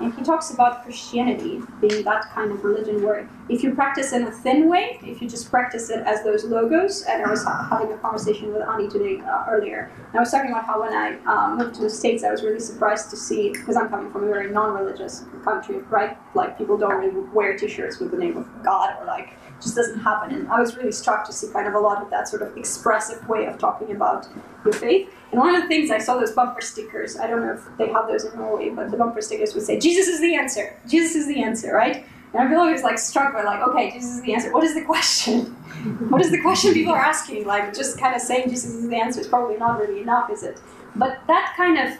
[0.02, 4.24] And he talks about Christianity being that kind of religion where if you practice in
[4.24, 7.68] a thin way, if you just practice it as those logos, and I was ha-
[7.70, 10.92] having a conversation with Ani today uh, earlier, and I was talking about how when
[10.92, 14.10] I um, moved to the States, I was really surprised to see, because I'm coming
[14.10, 16.18] from a very non religious country, right?
[16.34, 19.30] Like people don't really wear t shirts with the name of God or like
[19.62, 20.34] just doesn't happen.
[20.34, 22.56] And I was really struck to see kind of a lot of that sort of
[22.56, 24.26] expressive way of talking about
[24.64, 25.08] your faith.
[25.30, 27.16] And one of the things I saw those bumper stickers.
[27.16, 29.78] I don't know if they have those in Norway, but the bumper stickers would say,
[29.78, 30.76] "Jesus is the answer.
[30.86, 32.04] Jesus is the answer." Right?
[32.32, 34.52] And I feel always like struck by like, okay, Jesus is the answer.
[34.52, 35.46] What is the question?
[36.08, 37.44] what is the question people are asking?
[37.46, 40.42] Like just kind of saying Jesus is the answer is probably not really enough, is
[40.42, 40.58] it?
[40.96, 41.98] But that kind of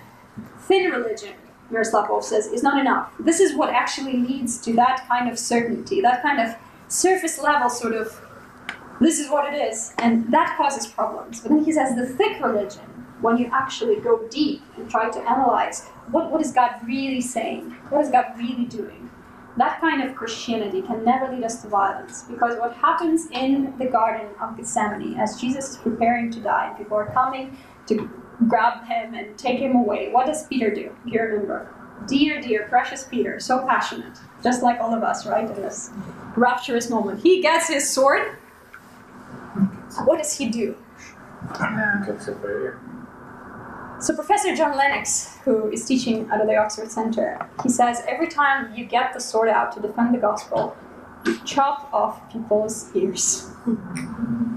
[0.60, 1.34] thin religion,
[1.70, 3.12] Miroslav Volf says, is not enough.
[3.20, 6.56] This is what actually leads to that kind of certainty, that kind of
[6.92, 8.20] surface level sort of
[9.00, 11.40] this is what it is, and that causes problems.
[11.40, 12.84] But then he says the thick religion,
[13.20, 17.70] when you actually go deep and try to analyze what, what is God really saying,
[17.88, 19.10] what is God really doing,
[19.56, 22.22] that kind of Christianity can never lead us to violence.
[22.22, 26.78] Because what happens in the Garden of Gethsemane as Jesus is preparing to die and
[26.78, 28.08] people are coming to
[28.48, 30.94] grab him and take him away, what does Peter do?
[31.04, 31.74] Do you remember?
[32.06, 35.90] Dear, dear, precious Peter, so passionate, just like all of us, right, in this
[36.36, 37.20] rapturous moment.
[37.20, 38.36] He gets his sword.
[40.04, 40.76] What does he do?
[41.54, 42.80] Cuts it right here.
[44.00, 48.26] So Professor John Lennox, who is teaching out of the Oxford Center, he says every
[48.26, 50.76] time you get the sword out to defend the gospel,
[51.24, 53.50] you chop off people's ears.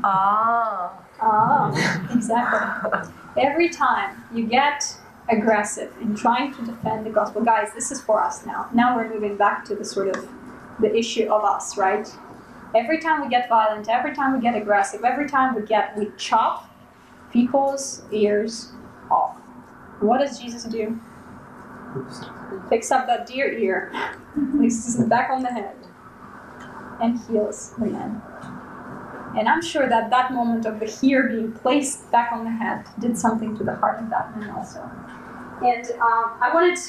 [0.04, 1.00] Ah.
[1.22, 3.12] Ah, exactly.
[3.38, 4.98] Every time you get
[5.30, 8.70] aggressive in trying to defend the gospel, guys, this is for us now.
[8.74, 10.28] Now we're moving back to the sort of
[10.80, 12.08] the issue of us, right?
[12.76, 16.12] Every time we get violent, every time we get aggressive, every time we get we
[16.18, 16.70] chop
[17.32, 18.72] people's ears
[19.10, 19.38] off.
[20.00, 21.00] What does Jesus do?
[22.70, 23.92] Picks up that dear ear,
[24.58, 25.76] places it back on the head,
[27.02, 28.22] and heals the man.
[29.38, 32.86] And I'm sure that that moment of the hair being placed back on the head
[33.00, 34.90] did something to the heart of that man also.
[35.64, 36.80] And um, I wanted,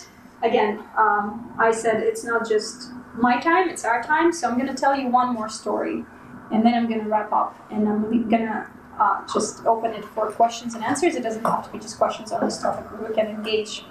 [0.42, 4.74] again, um, I said it's not just my time, it's our time, so I'm going
[4.74, 6.04] to tell you one more story.
[6.52, 8.66] And then I'm going to wrap up and I'm going to
[9.00, 11.16] uh, just open it for questions and answers.
[11.16, 12.86] It doesn't have to be just questions on this topic.
[13.00, 13.84] We can engage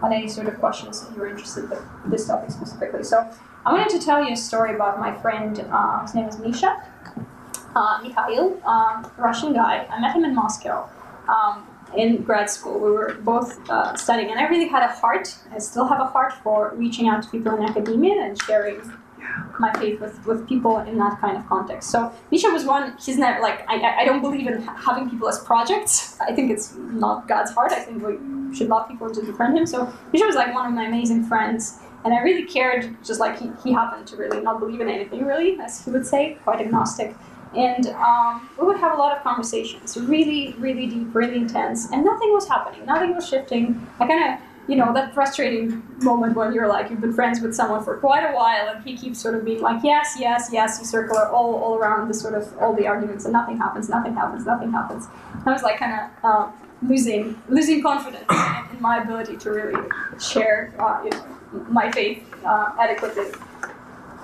[0.00, 3.02] on any sort of questions if you're interested in this topic specifically.
[3.02, 3.28] So
[3.66, 5.64] I wanted to tell you a story about my friend.
[5.70, 6.82] Uh, his name is Misha.
[7.74, 9.86] Uh, Mikhail, um, Russian guy.
[9.90, 10.88] I met him in Moscow
[11.28, 12.78] um, in grad school.
[12.78, 15.34] We were both uh, studying, and I really had a heart.
[15.52, 18.80] I still have a heart for reaching out to people in academia and sharing
[19.58, 21.90] my faith with, with people in that kind of context.
[21.90, 22.96] So Misha was one.
[22.98, 26.18] He's never like I, I don't believe in having people as projects.
[26.20, 27.72] I think it's not God's heart.
[27.72, 29.66] I think we should love people and to befriend Him.
[29.66, 31.80] So Misha was like one of my amazing friends.
[32.04, 32.96] and I really cared.
[33.04, 36.06] Just like he, he happened to really not believe in anything, really, as he would
[36.06, 37.14] say, quite agnostic.
[37.56, 42.04] And um, we would have a lot of conversations, really, really deep, really intense, and
[42.04, 42.84] nothing was happening.
[42.84, 43.86] Nothing was shifting.
[44.00, 47.54] I kind of you know that frustrating moment when you're like you've been friends with
[47.54, 50.78] someone for quite a while and he keeps sort of being like yes yes yes
[50.78, 54.14] you circle all, all around the sort of all the arguments and nothing happens nothing
[54.14, 55.06] happens nothing happens
[55.46, 56.50] i was like kind of uh,
[56.86, 59.88] losing losing confidence in, in, my ability to really
[60.20, 63.24] share uh, you know, my faith uh, adequately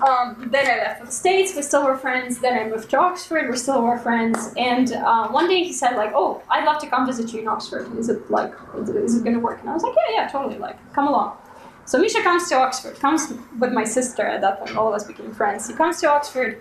[0.03, 2.39] um, then I left for the States, we still were friends.
[2.39, 4.53] Then I moved to Oxford, we still were friends.
[4.57, 7.47] And uh, one day he said, like, oh, I'd love to come visit you in
[7.47, 7.95] Oxford.
[7.97, 9.61] Is it like, is it going to work?
[9.61, 10.57] And I was like, yeah, yeah, totally.
[10.57, 11.37] Like, come along.
[11.85, 15.03] So Misha comes to Oxford, comes with my sister at that point, all of us
[15.03, 15.67] became friends.
[15.67, 16.59] He comes to Oxford,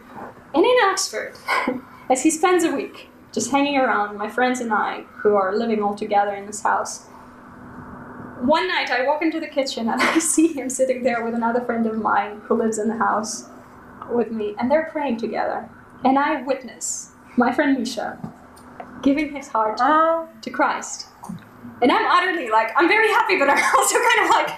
[0.55, 1.35] and in Oxford,
[2.11, 5.83] as he spends a week just hanging around, my friends and I, who are living
[5.83, 7.07] all together in this house,
[8.47, 11.61] one night I walk into the kitchen and I see him sitting there with another
[11.65, 13.49] friend of mine who lives in the house
[14.11, 15.69] with me, and they're praying together.
[16.05, 18.19] And I witness my friend Misha
[19.03, 20.29] giving his heart Oh.
[20.43, 21.09] to Christ.
[21.83, 24.51] And I'm utterly like, I'm very happy, but I'm also kind of like,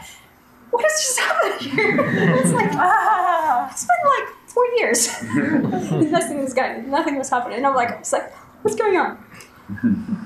[0.71, 1.97] what has just happened here?
[2.41, 3.71] it's like, Ah.
[3.71, 5.09] it's been like four years
[5.93, 6.79] investing in this guy.
[6.79, 7.59] Nothing was happening.
[7.59, 9.25] And I'm like, it's like, what's going on?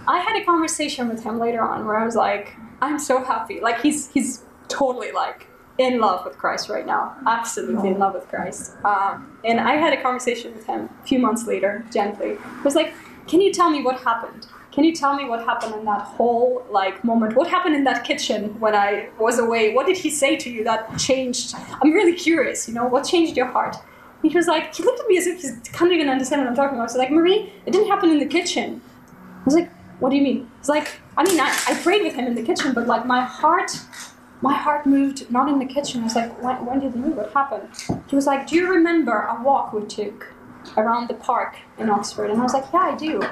[0.06, 3.60] I had a conversation with him later on where I was like, I'm so happy.
[3.60, 5.46] Like he's he's totally like
[5.78, 7.16] in love with Christ right now.
[7.26, 8.76] Absolutely in love with Christ.
[8.84, 12.36] Um, and I had a conversation with him a few months later, gently.
[12.38, 12.92] I was like,
[13.26, 14.46] Can you tell me what happened?
[14.72, 17.34] Can you tell me what happened in that whole like moment?
[17.34, 19.74] What happened in that kitchen when I was away?
[19.74, 21.54] What did he say to you that changed?
[21.82, 22.68] I'm really curious.
[22.68, 23.76] You know, what changed your heart?
[24.22, 26.54] He was like, he looked at me as if he can't even understand what I'm
[26.54, 26.84] talking about.
[26.84, 28.82] Was like, Marie, it didn't happen in the kitchen.
[29.40, 30.50] I was like, what do you mean?
[30.58, 33.22] It's like, I mean, I, I prayed with him in the kitchen, but like my
[33.22, 33.72] heart,
[34.40, 36.00] my heart moved not in the kitchen.
[36.00, 37.16] I was like, when, when did it move?
[37.16, 37.68] What happened?
[38.08, 40.32] He was like, do you remember a walk we took
[40.76, 42.30] around the park in Oxford?
[42.30, 43.22] And I was like, yeah, I do.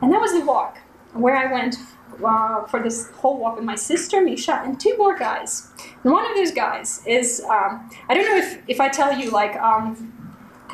[0.00, 0.78] And that was the walk
[1.12, 1.76] where I went
[2.24, 5.68] uh, for this whole walk with my sister, Misha, and two more guys.
[6.02, 9.30] And one of those guys is, um, I don't know if, if I tell you,
[9.30, 10.23] like, um,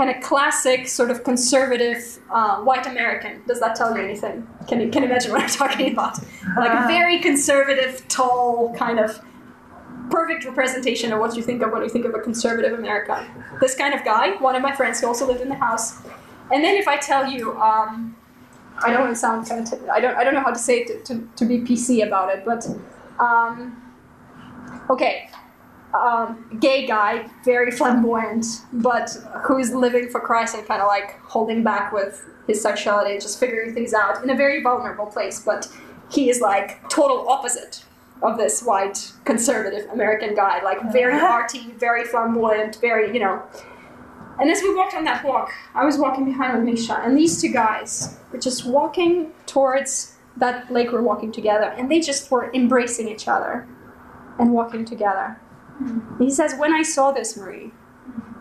[0.01, 3.43] kind of classic, sort of conservative uh, white American.
[3.47, 4.47] Does that tell you anything?
[4.67, 6.19] Can you can you imagine what I'm talking about?
[6.57, 9.21] Like a very conservative, tall, kind of
[10.11, 13.15] perfect representation of what you think of when you think of a conservative America.
[13.61, 15.99] This kind of guy, one of my friends who also lived in the house.
[16.51, 18.17] And then if I tell you, um,
[18.83, 20.59] I don't want to sound kind of, t- I don't, I don't know how to
[20.59, 22.67] say it to, to, to be PC about it, but
[23.19, 23.55] um,
[24.89, 25.29] okay,
[25.95, 29.11] um, gay guy, very flamboyant, but
[29.45, 33.75] who's living for Christ and kind of like holding back with his sexuality, just figuring
[33.75, 35.41] things out in a very vulnerable place.
[35.45, 35.69] But
[36.11, 37.85] he is like total opposite
[38.23, 43.43] of this white conservative American guy, like very arty, very flamboyant, very you know.
[44.39, 47.41] And as we walked on that walk, I was walking behind with Misha, and these
[47.41, 52.53] two guys were just walking towards that lake we're walking together, and they just were
[52.55, 53.67] embracing each other
[54.39, 55.39] and walking together.
[56.19, 57.73] He says, When I saw this, Marie,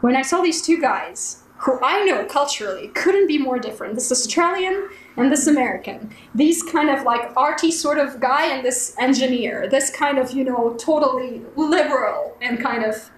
[0.02, 4.12] when I saw these two guys, who I know culturally couldn't be more different this
[4.12, 9.67] Australian and this American, these kind of like arty sort of guy and this engineer,
[9.67, 13.12] this kind of, you know, totally liberal and kind of,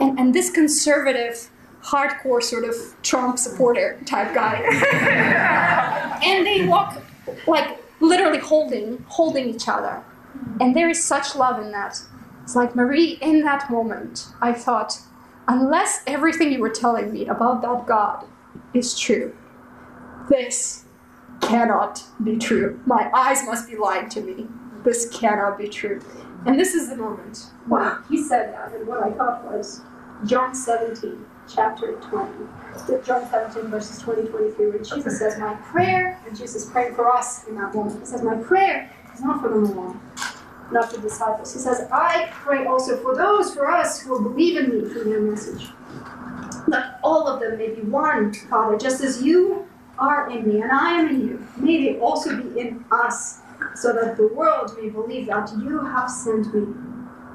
[0.00, 1.50] and, and this conservative,
[1.84, 4.56] hardcore sort of Trump supporter type guy.
[6.24, 7.00] and they walk
[7.46, 10.02] like literally holding, holding each other.
[10.60, 12.00] And there is such love in that.
[12.44, 15.00] It's like, Marie, in that moment, I thought,
[15.48, 18.26] unless everything you were telling me about that God
[18.74, 19.34] is true,
[20.28, 20.84] this
[21.40, 22.78] cannot be true.
[22.84, 24.46] My eyes must be lying to me.
[24.84, 26.02] This cannot be true.
[26.44, 29.80] And this is the moment when he said that, and what I thought was
[30.26, 32.30] John 17, chapter 20.
[33.06, 37.46] John 17, verses 20, 23, where Jesus says, My prayer, and Jesus praying for us
[37.46, 38.00] in that moment.
[38.00, 40.00] He says, My prayer is not for them alone
[40.70, 41.52] not the disciples.
[41.52, 45.20] He says, I pray also for those, for us who believe in me through your
[45.20, 45.68] message.
[46.68, 49.66] That all of them may be one, Father, just as you
[49.98, 51.46] are in me and I am in you.
[51.56, 53.40] May they also be in us,
[53.74, 56.74] so that the world may believe that you have sent me.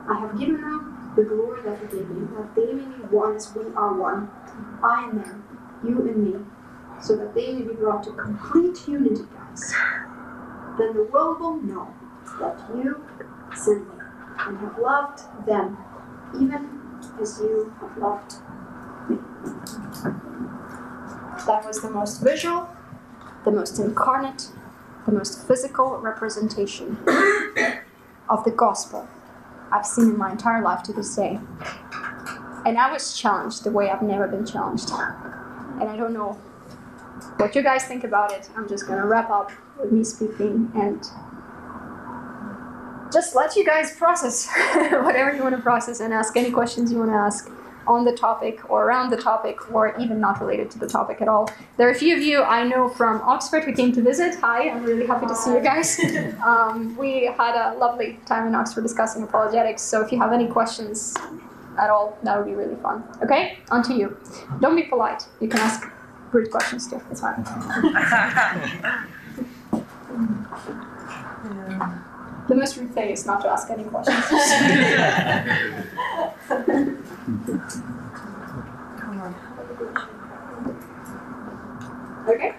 [0.09, 3.35] I have given them the glory that you gave me, that they may be one
[3.35, 4.29] as we are one.
[4.83, 5.43] I and them,
[5.83, 6.39] you and me,
[7.01, 9.73] so that they may be brought to complete unity, guys.
[10.77, 11.93] Then the world will know
[12.39, 13.03] that you
[13.55, 14.03] sent me
[14.39, 15.77] and have loved them
[16.39, 16.79] even
[17.21, 18.33] as you have loved
[19.09, 19.17] me.
[21.45, 22.69] That was the most visual,
[23.45, 24.49] the most incarnate,
[25.05, 26.97] the most physical representation
[28.29, 29.07] of the gospel
[29.71, 31.39] I've seen in my entire life to this day.
[32.65, 34.89] And I was challenged the way I've never been challenged.
[34.91, 36.33] And I don't know
[37.37, 38.49] what you guys think about it.
[38.55, 41.03] I'm just gonna wrap up with me speaking and
[43.11, 44.47] just let you guys process
[44.91, 47.49] whatever you want to process and ask any questions you want to ask
[47.87, 51.27] on the topic or around the topic or even not related to the topic at
[51.27, 51.49] all.
[51.77, 54.35] There are a few of you I know from Oxford who came to visit.
[54.41, 55.99] Hi, I'm really happy to see you guys.
[56.39, 60.47] Um, we had a lovely time in Oxford discussing apologetics, so if you have any
[60.47, 61.15] questions
[61.77, 63.03] at all, that would be really fun.
[63.21, 64.17] Okay, on to you.
[64.61, 65.27] Don't be polite.
[65.41, 65.87] You can ask
[66.31, 67.01] rude questions too.
[67.11, 67.43] It's fine.
[72.49, 74.25] The most rude thing is not to ask any questions.
[78.99, 79.35] Come on.
[82.27, 82.55] okay.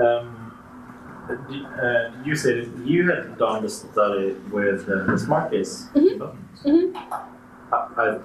[0.00, 0.52] Um,
[1.80, 5.88] uh, you said you had done the study with uh, the smart case?
[5.94, 6.36] Mhm.
[6.64, 6.94] Mhm.
[7.72, 8.18] Uh, uh,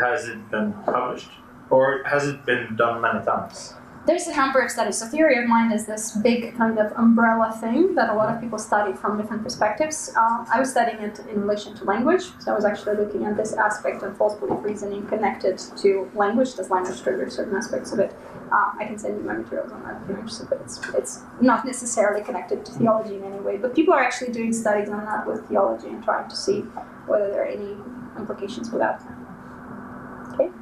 [0.00, 1.30] has it been published?
[1.70, 3.74] Or has it been done many times?
[4.06, 4.98] There's a number of studies.
[4.98, 8.40] So theory of mind is this big kind of umbrella thing that a lot of
[8.40, 10.12] people study from different perspectives.
[10.16, 13.36] Um, I was studying it in relation to language, so I was actually looking at
[13.36, 16.54] this aspect of false belief reasoning connected to language.
[16.54, 18.14] Does language trigger certain aspects of it?
[18.52, 21.22] Uh, I can send you my materials on that if you're interested, but it's, it's
[21.40, 23.56] not necessarily connected to theology in any way.
[23.56, 26.60] But people are actually doing studies on that with theology and trying to see
[27.08, 27.76] whether there are any
[28.16, 29.02] implications for that.
[30.34, 30.52] Okay.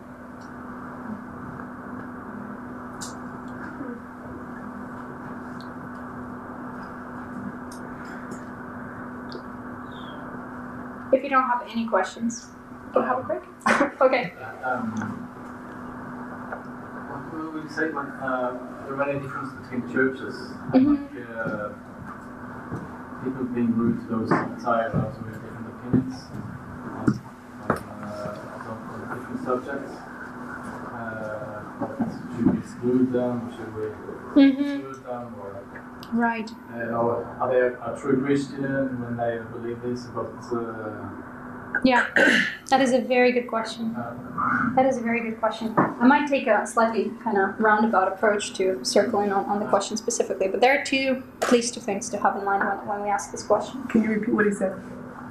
[11.15, 12.49] If you don't have any questions,
[12.93, 13.43] we'll have a break.
[14.01, 14.33] okay.
[14.65, 14.91] Um,
[17.31, 20.35] what would you say when uh, there are many differences between churches?
[20.75, 20.99] Mhm.
[20.99, 21.69] Like, uh,
[23.23, 26.15] people being rude to those outside also with different opinions
[26.99, 27.07] on,
[27.71, 29.93] on, uh, different subjects.
[30.95, 31.63] Uh,
[32.35, 33.53] should we exclude them?
[33.57, 33.85] Should we
[34.35, 34.63] Mm-hmm.
[34.63, 35.35] exclude them?
[35.41, 35.63] Or,
[36.13, 36.51] Right.
[36.73, 38.63] uh, or are they a true Christian
[39.03, 40.05] when they believe this?
[40.07, 41.09] But uh,
[41.85, 42.07] Yeah,
[42.71, 43.95] that is a very good question.
[43.97, 44.15] uh,
[44.77, 45.75] That is a very good question.
[45.77, 49.97] I might take a slightly kind of roundabout approach to circling on, on the question
[49.97, 53.03] specifically, but there are two, at least two things to have in mind when, when
[53.03, 53.83] we ask this question.
[53.89, 54.75] Can you repeat what he said?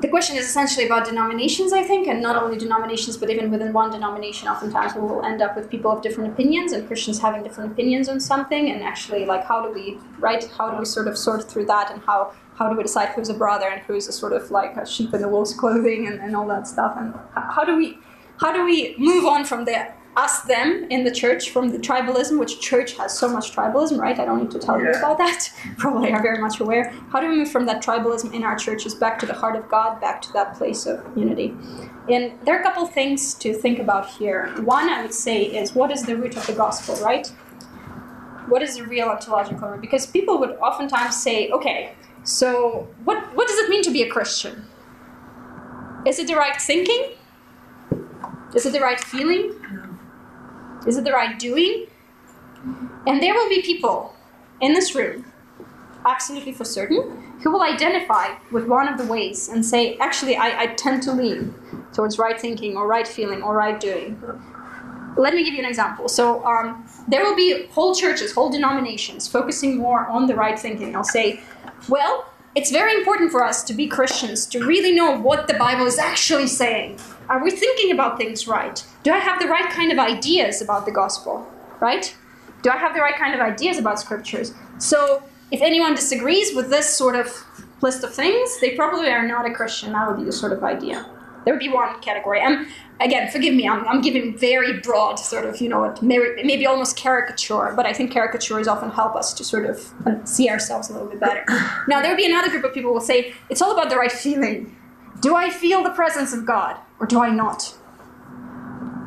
[0.04, 3.72] The question is essentially about denominations, I think, and not only denominations, but even within
[3.72, 7.42] one denomination, oftentimes we will end up with people of different opinions and Christians having
[7.42, 10.44] different opinions on something, and actually, like, how do we, right?
[10.58, 13.30] How do we sort of sort through that, and how how do we decide who's
[13.30, 16.20] a brother and who's a sort of like a sheep in the wolf's clothing and,
[16.20, 17.98] and all that stuff, and how do we
[18.42, 22.40] how do we move on from the us them in the church from the tribalism,
[22.40, 24.20] which church has so much tribalism, right?
[24.20, 25.50] I don't need to tell you about that.
[25.78, 26.90] Probably are very much aware.
[27.10, 29.68] How do we move from that tribalism in our churches back to the heart of
[29.70, 31.56] God, back to that place of unity?
[32.10, 34.54] And there are a couple things to think about here.
[34.62, 37.28] One, I would say, is what is the root of the gospel, right?
[38.48, 39.82] What is the real ontological root?
[39.82, 44.10] Because people would oftentimes say, okay, so what, what does it mean to be a
[44.10, 44.68] Christian?
[46.06, 47.12] Is it the right thinking?
[48.54, 49.54] Is it the right feeling?
[50.88, 51.88] Is it the right doing?
[53.08, 54.16] And there will be people
[54.62, 55.26] in this room,
[56.06, 60.62] absolutely for certain, who will identify with one of the ways and say, actually, I,
[60.62, 61.54] I tend to lean
[61.94, 64.22] towards right thinking or right feeling or right doing.
[65.18, 66.08] Let me give you an example.
[66.10, 70.96] So um, there will be whole churches, whole denominations focusing more on the right thinking.
[70.96, 71.42] I'll say,
[71.88, 75.86] well, it's very important for us to be Christians to really know what the Bible
[75.86, 77.00] is actually saying.
[77.28, 78.86] Are we thinking about things right?
[79.02, 81.48] Do I have the right kind of ideas about the gospel?
[81.80, 82.16] Right?
[82.62, 84.54] Do I have the right kind of ideas about scriptures?
[84.78, 87.44] So, if anyone disagrees with this sort of
[87.82, 89.92] list of things, they probably are not a Christian.
[89.92, 91.06] That would be the sort of idea.
[91.44, 92.42] There would be one category.
[92.42, 92.68] I'm,
[93.00, 97.74] again, forgive me, I'm, I'm giving very broad, sort of, you know, maybe, almost caricature,
[97.76, 101.10] but I think caricatures often help us to sort of uh, see ourselves a little
[101.10, 101.46] bit better.
[101.88, 103.98] Now, there would be another group of people who will say, it's all about the
[103.98, 104.76] right feeling.
[105.20, 107.76] Do I feel the presence of God or do I not?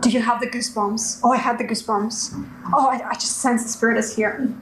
[0.01, 1.21] Do you have the goosebumps?
[1.25, 2.49] Oh, I had the goosebumps.
[2.73, 4.55] Oh, I, I just sense the Spirit is here.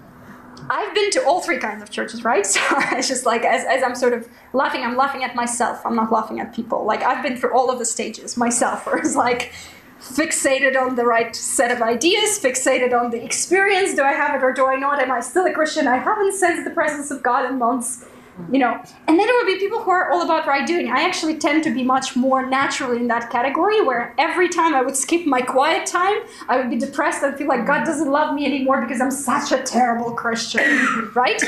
[0.71, 2.47] I've been to all three kinds of churches, right?
[2.55, 2.61] So
[2.93, 5.85] it's just like, as, as I'm sort of laughing, I'm laughing at myself.
[5.85, 6.85] I'm not laughing at people.
[6.85, 9.53] Like, I've been through all of the stages myself, where it's like
[10.01, 13.95] fixated on the right set of ideas, fixated on the experience.
[13.95, 15.01] Do I have it or do I not?
[15.01, 15.89] Am I still a Christian?
[15.89, 18.05] I haven't sensed the presence of God in months
[18.51, 18.73] you know
[19.07, 21.63] and then there would be people who are all about right doing i actually tend
[21.63, 25.41] to be much more naturally in that category where every time i would skip my
[25.41, 26.19] quiet time
[26.49, 29.53] i would be depressed and feel like god doesn't love me anymore because i'm such
[29.53, 31.43] a terrible christian right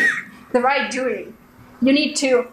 [0.53, 1.37] the right doing
[1.83, 2.49] you need to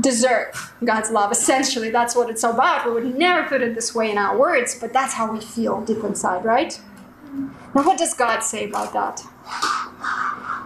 [0.00, 1.30] deserve God's love.
[1.32, 2.86] Essentially, that's what it's about.
[2.86, 5.82] We would never put it this way in our words, but that's how we feel
[5.82, 6.80] deep inside, right?
[7.74, 9.22] Now, what does God say about that?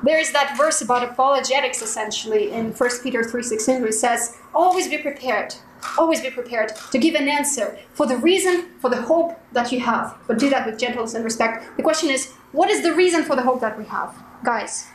[0.02, 4.88] There is that verse about apologetics, essentially, in 1 Peter 3.16, where it says, Always
[4.88, 5.54] be prepared,
[5.98, 9.80] always be prepared to give an answer for the reason, for the hope that you
[9.80, 10.16] have.
[10.26, 11.76] But do that with gentleness and respect.
[11.76, 14.14] The question is, what is the reason for the hope that we have?
[14.44, 14.86] Guys,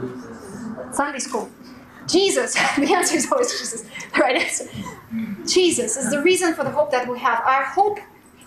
[0.00, 0.96] Jesus.
[0.96, 1.50] Sunday school.
[2.06, 2.54] Jesus.
[2.76, 3.82] The answer is always Jesus.
[4.14, 4.68] The right answer.
[5.46, 7.42] Jesus is the reason for the hope that we have.
[7.44, 7.98] Our hope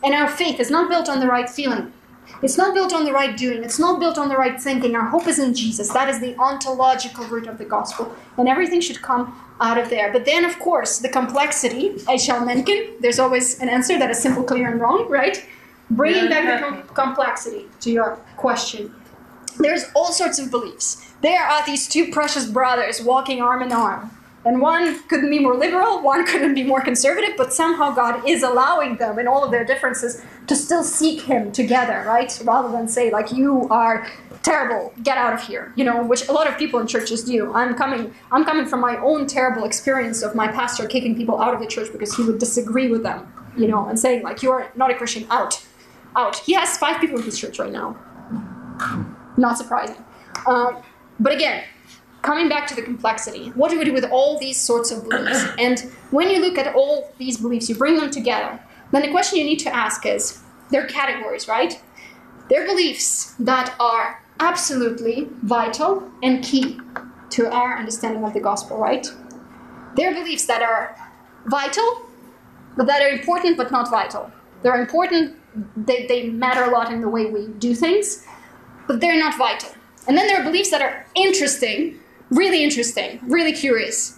[0.04, 1.94] and our faith is not built on the right feeling.
[2.42, 3.64] It's not built on the right doing.
[3.64, 4.96] It's not built on the right thinking.
[4.96, 5.92] Our hope is in Jesus.
[5.92, 8.16] That is the ontological root of the gospel.
[8.38, 10.12] And everything should come out of there.
[10.12, 14.20] But then, of course, the complexity, I shall mention, there's always an answer that is
[14.20, 15.46] simple, clear, and wrong, right?
[15.90, 18.94] Bringing back the com- complexity to your question.
[19.60, 21.14] There's all sorts of beliefs.
[21.22, 24.12] There are these two precious brothers walking arm in arm.
[24.46, 28.44] And one couldn't be more liberal, one couldn't be more conservative, but somehow God is
[28.44, 32.40] allowing them in all of their differences to still seek Him together, right?
[32.44, 34.08] Rather than say, like, you are
[34.44, 37.52] terrible, get out of here, you know, which a lot of people in churches do.
[37.54, 41.56] I'm coming, I'm coming from my own terrible experience of my pastor kicking people out
[41.56, 44.52] of the church because he would disagree with them, you know, and saying, like, you
[44.52, 45.66] are not a Christian, out,
[46.16, 46.36] out.
[46.38, 47.98] He has five people in his church right now.
[49.38, 50.06] Not surprising.
[50.46, 50.84] Um,
[51.20, 51.64] but again,
[52.26, 55.46] coming back to the complexity, what do we do with all these sorts of beliefs?
[55.60, 55.80] And
[56.12, 58.60] when you look at all these beliefs, you bring them together,
[58.92, 61.80] then the question you need to ask is they're categories, right?
[62.50, 66.80] They're beliefs that are absolutely vital and key
[67.32, 69.08] to our understanding of the gospel, right?
[69.96, 70.96] They're beliefs that are
[71.46, 72.02] vital,
[72.76, 74.32] but that are important but not vital.
[74.62, 75.38] They're important,
[75.78, 78.26] they, they matter a lot in the way we do things,
[78.88, 79.72] but they're not vital.
[80.08, 82.00] And then there are beliefs that are interesting,
[82.30, 84.18] really interesting, really curious.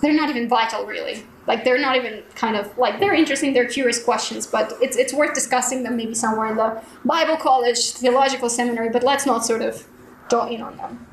[0.00, 1.24] They're not even vital, really.
[1.46, 3.52] Like they're not even kind of like they're interesting.
[3.52, 7.92] They're curious questions, but it's it's worth discussing them maybe somewhere in the Bible college,
[7.92, 8.88] theological seminary.
[8.88, 9.86] But let's not sort of
[10.30, 11.06] draw in on them.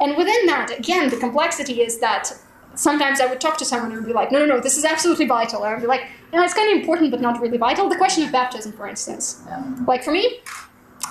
[0.00, 2.32] And within that, again, the complexity is that
[2.74, 5.26] sometimes I would talk to someone and be like, no, no, no, this is absolutely
[5.26, 5.64] vital.
[5.64, 7.88] Or I'd be like, you know, it's kind of important, but not really vital.
[7.88, 9.42] The question of baptism, for instance.
[9.86, 10.40] Like for me,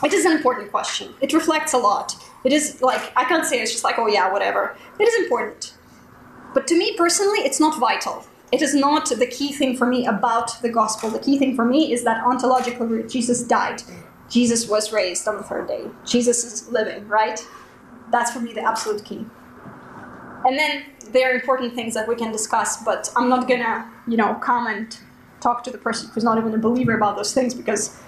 [0.03, 1.13] it is an important question.
[1.21, 2.15] It reflects a lot.
[2.43, 4.75] It is like, I can't say it's just like, oh yeah, whatever.
[4.99, 5.73] It is important.
[6.53, 8.25] But to me personally, it's not vital.
[8.51, 11.09] It is not the key thing for me about the gospel.
[11.09, 13.03] The key thing for me is that ontological.
[13.03, 13.81] Jesus died.
[14.29, 15.85] Jesus was raised on the third day.
[16.05, 17.45] Jesus is living, right?
[18.11, 19.25] That's for me the absolute key.
[20.45, 24.15] And then there are important things that we can discuss, but I'm not gonna, you
[24.15, 25.01] know, comment,
[25.41, 27.99] talk to the person who's not even a believer about those things because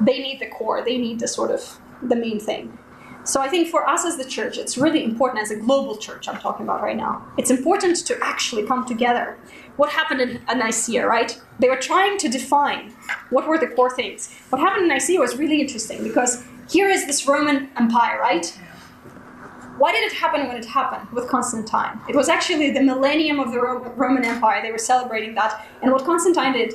[0.00, 2.78] they need the core, they need the sort of the main thing.
[3.24, 6.28] So I think for us as the church, it's really important as a global church
[6.28, 7.26] I'm talking about right now.
[7.38, 9.38] It's important to actually come together.
[9.76, 11.40] What happened in Nicaea, right?
[11.58, 12.90] They were trying to define
[13.30, 14.30] what were the core things.
[14.50, 18.46] What happened in Nicaea was really interesting because here is this Roman Empire, right?
[19.78, 21.98] Why did it happen when it happened with Constantine?
[22.08, 24.62] It was actually the millennium of the Roman Empire.
[24.62, 25.66] They were celebrating that.
[25.82, 26.74] And what Constantine did,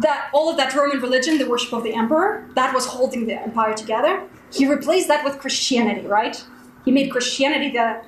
[0.00, 3.34] that all of that Roman religion, the worship of the emperor, that was holding the
[3.34, 4.22] empire together.
[4.52, 6.42] He replaced that with Christianity, right?
[6.84, 8.02] He made Christianity the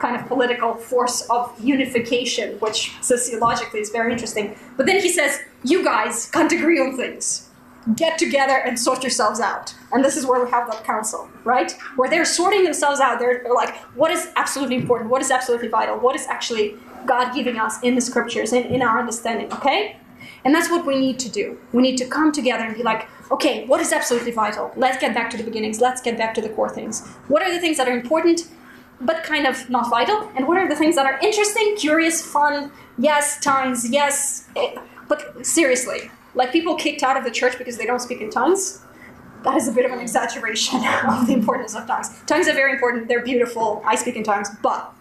[0.00, 4.56] kind of political force of unification, which sociologically is very interesting.
[4.76, 7.48] But then he says, you guys can't agree on things.
[7.96, 9.74] Get together and sort yourselves out.
[9.90, 11.72] And this is where we have that council, right?
[11.96, 13.18] Where they're sorting themselves out.
[13.18, 15.10] They're like, what is absolutely important?
[15.10, 15.98] What is absolutely vital?
[15.98, 19.96] What is actually God giving us in the scriptures, in, in our understanding, okay?
[20.44, 21.58] And that's what we need to do.
[21.72, 24.72] We need to come together and be like, okay, what is absolutely vital?
[24.76, 25.80] Let's get back to the beginnings.
[25.80, 27.06] Let's get back to the core things.
[27.28, 28.48] What are the things that are important,
[29.00, 30.30] but kind of not vital?
[30.36, 32.72] And what are the things that are interesting, curious, fun?
[32.98, 34.48] Yes, tongues, yes.
[34.56, 34.74] eh,
[35.08, 38.80] But seriously, like people kicked out of the church because they don't speak in tongues?
[39.44, 42.10] That is a bit of an exaggeration of the importance of tongues.
[42.26, 43.82] Tongues are very important, they're beautiful.
[43.84, 44.92] I speak in tongues, but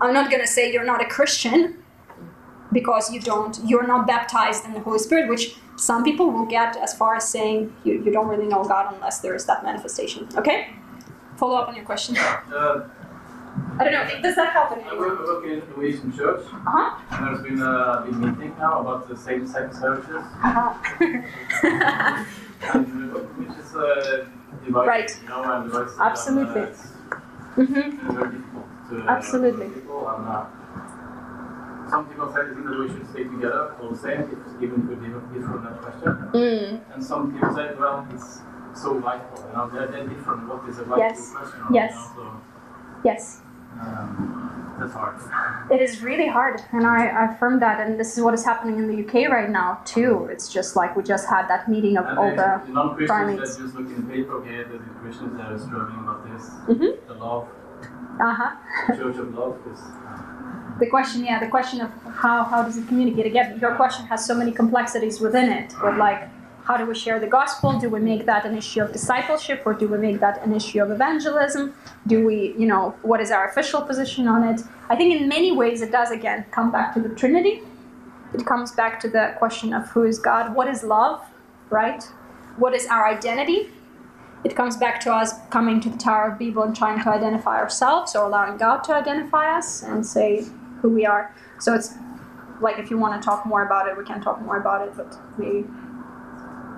[0.00, 1.82] I'm not going to say you're not a Christian
[2.78, 5.44] because you don't you're not baptized in the holy spirit which
[5.88, 9.16] some people will get as far as saying you, you don't really know god unless
[9.24, 10.58] there is that manifestation okay
[11.40, 12.88] follow up on your question Uh,
[13.78, 16.88] i don't know does that help I any way work, work in Norwegian church, uh-huh
[17.12, 17.74] and there's been a
[18.06, 20.70] big meeting now about the same-sex marriages, uh-huh
[22.74, 24.26] and uh, which is uh,
[24.64, 25.10] divided, Right.
[25.22, 26.62] you know, and divisive, Absolutely.
[26.62, 28.12] And, uh, mm-hmm.
[28.18, 29.68] very difficult to uh, Absolutely.
[29.76, 30.46] people, uh,
[31.88, 35.38] some people say that we should stay together, all the same, if, even if we
[35.38, 36.12] differ that question.
[36.32, 36.94] mm.
[36.94, 38.40] And some people say, well, it's
[38.74, 40.48] so vital, you know, they're, they're different.
[40.48, 41.32] What is a vital Yes.
[41.32, 41.60] question?
[41.72, 41.92] Yes.
[42.16, 42.40] You know, so,
[43.04, 43.40] yes
[43.80, 45.70] um, That's hard.
[45.70, 48.78] It is really hard, and I, I affirm that, and this is what is happening
[48.78, 50.28] in the UK right now too.
[50.30, 53.74] It's just like we just had that meeting of And all the, non-Christians that just
[53.74, 56.50] look in the paper, okay, there's the Christians that are struggling about this.
[56.68, 57.06] Mhm.
[57.08, 57.48] The love,
[58.20, 58.56] uh huh.
[58.88, 59.80] the Church of Love is.
[60.78, 63.26] The question, yeah, the question of how how does it communicate?
[63.26, 65.72] Again, your question has so many complexities within it.
[65.80, 66.28] But like,
[66.64, 67.78] how do we share the gospel?
[67.78, 70.82] Do we make that an issue of discipleship, or do we make that an issue
[70.82, 71.74] of evangelism?
[72.06, 74.60] Do we, you know, what is our official position on it?
[74.90, 77.62] I think in many ways it does again come back to the Trinity.
[78.34, 81.24] It comes back to the question of who is God, what is love,
[81.70, 82.02] right?
[82.58, 83.70] What is our identity?
[84.44, 87.56] It comes back to us coming to the Tower of Babel and trying to identify
[87.56, 90.44] ourselves or allowing God to identify us and say
[90.82, 91.34] who we are.
[91.58, 91.94] So it's
[92.60, 94.96] like if you want to talk more about it, we can talk more about it,
[94.96, 95.64] but maybe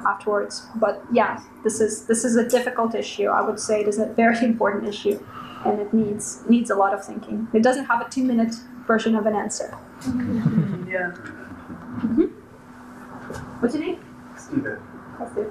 [0.07, 0.67] afterwards.
[0.77, 3.27] But yeah, this is this is a difficult issue.
[3.27, 5.19] I would say it is a very important issue,
[5.65, 7.49] and it needs needs a lot of thinking.
[7.53, 8.55] It doesn't have a two minute
[8.87, 9.77] version of an answer.
[10.89, 11.11] Yeah.
[13.61, 14.01] What's your name?
[14.39, 14.79] Stephen,
[15.19, 15.49] That's it.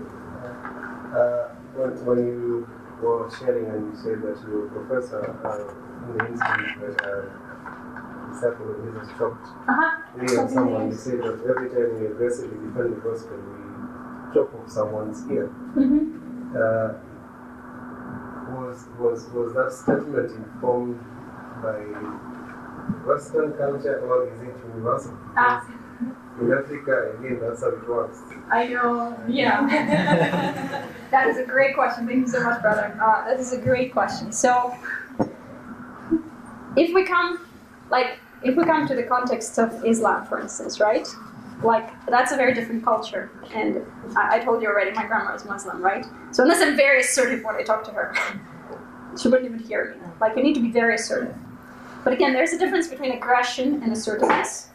[1.13, 2.67] uh, when, when you
[3.01, 7.25] were sharing and you said that your professor uh, in the incident that uh,
[8.38, 9.97] disciple of Jesus chopped Uh-huh.
[10.15, 14.53] me or someone, you said that every time we aggressively defend the gospel, we chop
[14.53, 15.47] off someone's ear.
[15.75, 16.55] Mm-hmm.
[16.55, 16.93] Uh,
[18.55, 20.99] was, was, was that statement informed
[21.61, 21.77] by
[23.05, 25.17] Western culture or is it universal?
[25.35, 25.65] Ah.
[26.39, 28.19] In Africa, again, that's how it works.
[28.51, 29.19] I know.
[29.27, 29.65] Yeah.
[31.11, 32.05] that is a great question.
[32.07, 32.95] Thank you so much, brother.
[33.01, 34.31] Uh, that is a great question.
[34.31, 34.75] So,
[36.75, 37.39] if we come,
[37.89, 38.19] like,
[38.49, 41.07] if we come to the context of Islam, for instance, right?
[41.63, 43.31] Like, that's a very different culture.
[43.53, 43.81] And
[44.15, 46.05] I, I told you already, my grandma is Muslim, right?
[46.31, 48.15] So, unless I'm very assertive when I talk to her,
[49.19, 50.07] she wouldn't even hear me.
[50.21, 51.35] Like, you need to be very assertive.
[52.03, 54.69] But again, there's a difference between aggression and assertiveness.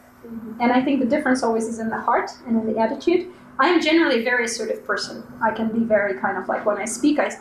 [0.59, 3.27] And I think the difference always is in the heart and in the attitude.
[3.59, 5.23] I am generally a very assertive person.
[5.41, 7.31] I can be very kind of like when I speak, I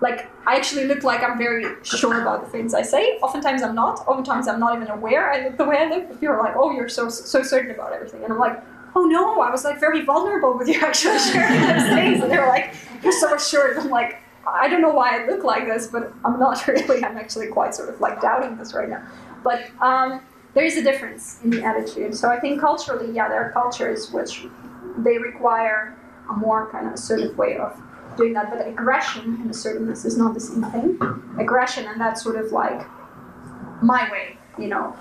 [0.00, 3.18] like I actually look like I'm very sure about the things I say.
[3.22, 4.06] Oftentimes I'm not.
[4.06, 6.20] Oftentimes I'm not even aware I look the way I look.
[6.20, 8.62] People are like, "Oh, you're so so certain about everything," and I'm like,
[8.94, 12.48] "Oh no, I was like very vulnerable with you actually sharing those things." And they're
[12.48, 16.12] like, "You're so assured." I'm like, I don't know why I look like this, but
[16.24, 17.02] I'm not really.
[17.02, 19.02] I'm actually quite sort of like doubting this right now.
[19.42, 20.20] But um,
[20.54, 22.14] there is a difference in the attitude.
[22.14, 24.46] So I think culturally, yeah, there are cultures which
[24.98, 25.96] they require
[26.30, 27.80] a more kind of assertive way of
[28.16, 28.50] doing that.
[28.50, 30.98] But aggression and assertiveness is not the same thing.
[31.38, 32.86] Aggression and that sort of like
[33.82, 34.96] my way, you know,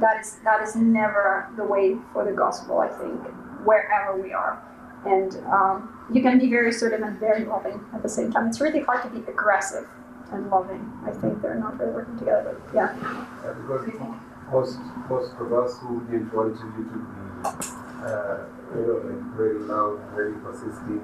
[0.00, 2.78] that is that is never the way for the gospel.
[2.78, 3.20] I think
[3.64, 4.62] wherever we are,
[5.04, 8.48] and um, you can be very assertive and very loving at the same time.
[8.48, 9.86] It's really hard to be aggressive
[10.32, 10.92] and loving.
[11.06, 12.60] I think they're not really working together.
[12.64, 12.88] But yeah.
[13.44, 14.06] Uh, because
[14.50, 14.78] most
[15.08, 18.38] most of us who didn't to be, uh,
[18.74, 21.02] you know, like very loud, very persisting,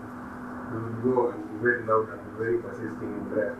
[0.72, 3.58] we would go and be very loud and be very persisting in prayer.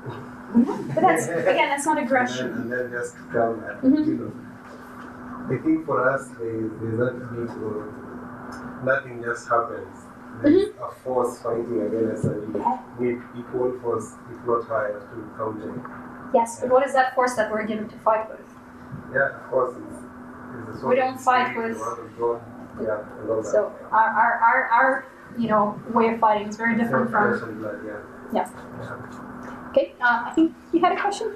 [0.95, 2.47] But that's again, that's not and, then, aggression.
[2.53, 4.07] and then just come and, Mhm.
[4.07, 4.33] you know.
[5.55, 7.93] I think for us, there, there's that need for
[8.85, 9.97] nothing just happens.
[10.43, 10.83] There's Mm-hmm.
[10.83, 12.55] a force fighting against us, and
[12.99, 15.83] we need equal force, if not higher, to counter it.
[16.35, 18.41] Yes, but what is that force that we're given to fight with?
[19.13, 19.99] Yeah, of course, it's,
[20.75, 21.77] it's We don't fight with-
[22.77, 23.49] the word of God, yeah, and all that.
[23.51, 25.07] So our, our, our, our
[25.39, 27.49] you know way of fighting is very different Flesh from.
[27.51, 27.99] and blood, yeah.
[28.33, 28.51] Yeah.
[28.81, 29.69] Yeah.
[29.71, 31.33] Okay, uh, I think you had a question.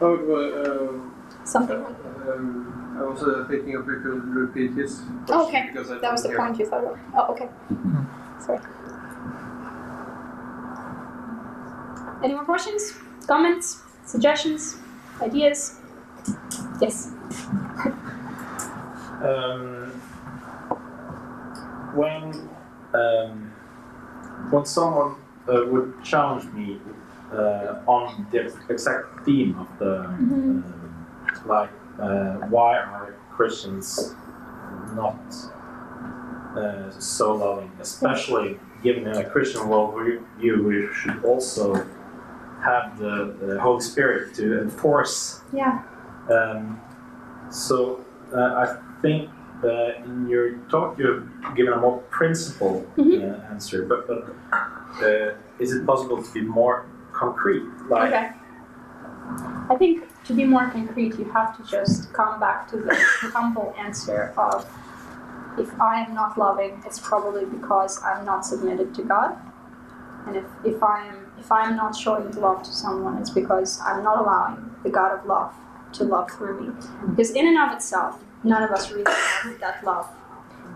[0.00, 1.76] Oh, well, um, Something.
[1.76, 5.68] um, I was uh, thinking if we could repeat his question Oh, okay.
[5.72, 6.38] because I That was the hear.
[6.38, 6.98] point you thought of.
[7.14, 7.48] Oh, okay.
[8.40, 8.58] Sorry.
[12.24, 12.92] Any more questions,
[13.26, 14.76] comments, suggestions,
[15.20, 15.78] ideas?
[16.80, 17.12] Yes.
[19.22, 19.90] Um,
[21.94, 22.48] when
[22.94, 23.52] um,
[24.50, 25.14] when someone
[25.48, 26.78] uh, would challenge me
[27.32, 30.64] uh, on the exact theme of the Mhm.
[30.64, 31.06] um,
[31.46, 31.70] like
[32.00, 34.14] uh, why are Christians
[34.94, 35.16] not
[36.56, 41.74] uh, so loving, especially given in a Christian worldview, we should also
[42.62, 45.82] have the, the Holy Spirit to enforce Yeah.
[46.30, 46.80] um,
[47.50, 48.04] so
[48.34, 49.30] uh, I think
[49.64, 53.22] uh, in your talk you've given a more principled Mhm.
[53.22, 54.34] uh, answer, but, but
[55.04, 57.64] uh, is it possible to be more concrete?
[57.88, 58.32] Like, Okay.
[59.70, 62.94] I think to be more concrete, you have to just come back to the
[63.36, 64.66] humble answer of
[65.58, 69.36] if I am not loving, it's probably because I'm not submitted to God.
[70.26, 73.80] And if, if I am if I am not showing love to someone, it's because
[73.84, 75.52] I'm not allowing the God of love
[75.94, 76.68] to love through me.
[77.10, 80.08] Because in and of itself, none of us really have that love.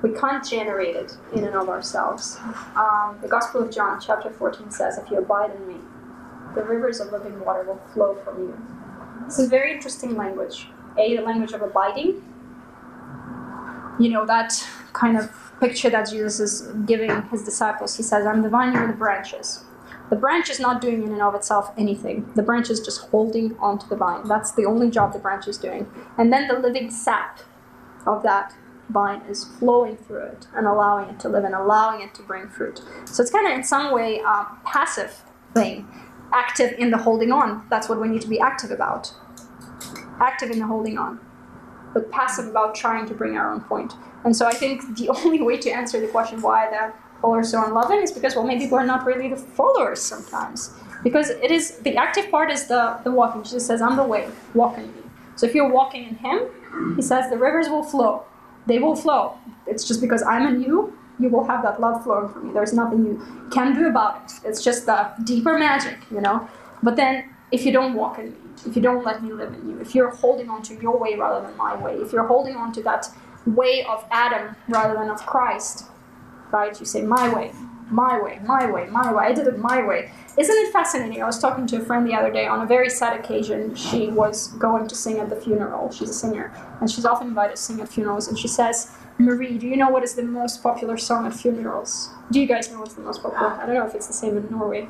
[0.03, 2.39] We can't generate it in and of ourselves.
[2.77, 5.77] Um, the Gospel of John, chapter 14, says, If you abide in me,
[6.55, 8.67] the rivers of living water will flow from you.
[9.25, 10.69] This is very interesting language.
[10.99, 12.23] A, the language of abiding.
[13.99, 14.53] You know, that
[14.93, 17.97] kind of picture that Jesus is giving his disciples.
[17.97, 19.65] He says, I'm the vine, you're the branches.
[20.09, 22.31] The branch is not doing in and of itself anything.
[22.37, 24.29] The branch is just holding onto the vine.
[24.29, 25.91] That's the only job the branch is doing.
[26.17, 27.41] And then the living sap
[28.07, 28.55] of that
[28.91, 32.49] vine is flowing through it and allowing it to live and allowing it to bring
[32.49, 32.81] fruit.
[33.07, 35.23] So it's kind of in some way a passive
[35.55, 35.89] thing,
[36.33, 37.67] active in the holding on.
[37.69, 39.13] That's what we need to be active about.
[40.21, 41.21] Active in the holding on,
[41.93, 43.93] but passive about trying to bring our own point.
[44.25, 47.65] And so I think the only way to answer the question why the followers so
[47.65, 50.71] unloving is because well maybe we're not really the followers sometimes.
[51.03, 53.43] Because it is the active part is the, the walking.
[53.43, 55.03] Jesus says, I'm the way, walk in me.
[55.37, 56.49] So if you're walking in him,
[56.97, 58.25] he says the rivers will flow
[58.67, 59.39] they will flow.
[59.67, 62.53] It's just because I'm in you, you will have that love flowing from me.
[62.53, 64.33] There's nothing you can do about it.
[64.45, 66.49] It's just the deeper magic, you know.
[66.83, 69.69] But then if you don't walk in me, if you don't let me live in
[69.69, 72.57] you, if you're holding on to your way rather than my way, if you're holding
[72.57, 73.09] on to that
[73.47, 75.87] way of Adam rather than of Christ,
[76.51, 76.79] right?
[76.79, 77.53] You say my way,
[77.91, 79.27] my way, my way, my way.
[79.27, 80.11] I did it my way.
[80.37, 81.23] Isn't it fascinating?
[81.23, 83.75] I was talking to a friend the other day on a very sad occasion.
[83.75, 85.91] She was going to sing at the funeral.
[85.91, 88.29] She's a singer, and she's often invited to sing at funerals.
[88.29, 92.11] And she says, Marie, do you know what is the most popular song at funerals?
[92.31, 93.53] Do you guys know what's the most popular?
[93.53, 94.89] I don't know if it's the same in Norway.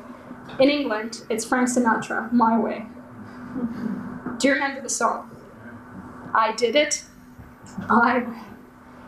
[0.59, 2.85] In England, it's Frank Sinatra, My Way.
[4.37, 5.31] Do you remember the song?
[6.33, 7.05] I did it.
[7.89, 8.25] I.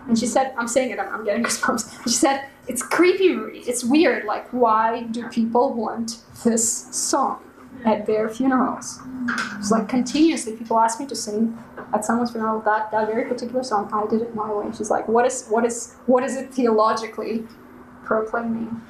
[0.08, 2.04] And she said, I'm saying it, I'm, I'm getting goosebumps.
[2.04, 3.34] She said, it's creepy,
[3.68, 4.26] it's weird.
[4.26, 7.42] Like, why do people want this song
[7.84, 9.00] at their funerals?
[9.58, 11.58] It's like continuously people ask me to sing
[11.94, 13.90] at someone's funeral that, that very particular song.
[13.92, 14.72] I did it my way.
[14.78, 17.48] She's like, what is what is what is it theologically
[18.06, 18.82] proclaiming?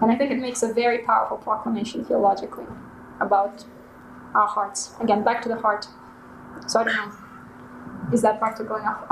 [0.00, 2.66] And I think it makes a very powerful proclamation theologically
[3.20, 3.64] about
[4.34, 4.94] our hearts.
[5.00, 5.88] Again, back to the heart.
[6.68, 7.12] So I don't know.
[8.12, 9.04] Is that practical enough?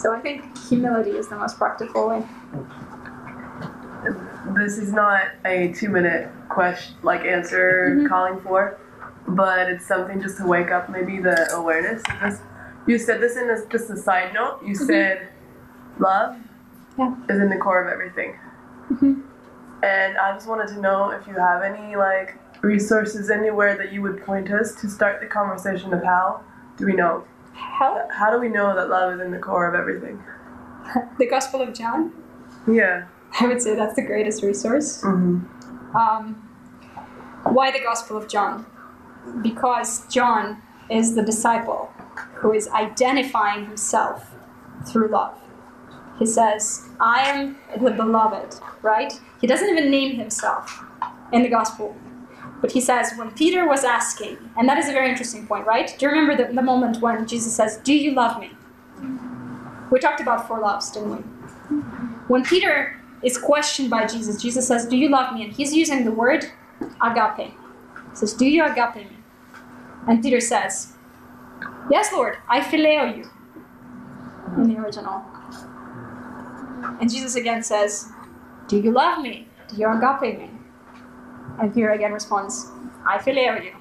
[0.00, 2.26] So I think humility is the most practical way.
[4.56, 8.08] This is not a two-minute question, like answer Mhm.
[8.08, 8.78] calling for,
[9.28, 12.40] but it's something just to wake up maybe the awareness of this.
[12.86, 14.62] You said this in a, just a side note.
[14.64, 15.28] You said
[15.98, 16.36] love
[16.96, 17.14] Yeah.
[17.28, 18.34] is in the core of everything,
[18.90, 19.22] Mhm.
[19.82, 24.00] and I just wanted to know if you have any like resources anywhere that you
[24.02, 26.40] would point us to start the conversation of how
[26.78, 27.24] do we know
[27.60, 28.08] How?
[28.10, 30.22] how do we know that love is in the core of everything?
[31.18, 32.12] The Gospel of John.
[32.66, 33.06] Yeah.
[33.38, 35.02] I would say that's the greatest resource.
[35.02, 35.96] Mm-hmm.
[35.96, 36.34] Um,
[37.44, 38.66] why the Gospel of John?
[39.42, 41.92] Because John is the disciple
[42.34, 44.34] who is identifying himself
[44.86, 45.38] through love.
[46.18, 49.12] He says, I am the beloved, right?
[49.40, 50.84] He doesn't even name himself
[51.32, 51.96] in the Gospel.
[52.60, 55.94] But he says, when Peter was asking, and that is a very interesting point, right?
[55.98, 58.50] Do you remember the, the moment when Jesus says, Do you love me?
[59.90, 61.22] We talked about four loves, didn't we?
[62.28, 65.44] When Peter is questioned by Jesus, Jesus says, Do you love me?
[65.44, 66.44] And he's using the word
[67.02, 67.48] agape.
[68.10, 69.16] He says, Do you agape me?
[70.06, 70.94] And Peter says,
[71.90, 73.30] Yes, Lord, I phileo you.
[74.56, 75.24] In the original.
[77.00, 78.10] And Jesus again says,
[78.68, 79.48] Do you love me?
[79.68, 80.49] Do you agape me?
[81.60, 82.66] And Peter again responds,
[83.06, 83.72] I phileo you.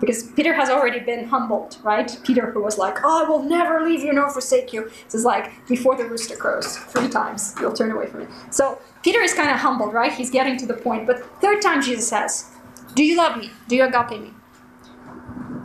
[0.00, 2.18] Because Peter has already been humbled, right?
[2.22, 4.84] Peter, who was like, Oh, I will never leave you nor forsake you.
[5.04, 8.26] This is like, before the rooster crows, three times, you'll turn away from me.
[8.50, 10.12] So Peter is kind of humbled, right?
[10.12, 11.06] He's getting to the point.
[11.06, 12.50] But third time, Jesus says,
[12.94, 13.50] Do you love me?
[13.68, 14.30] Do you agape me?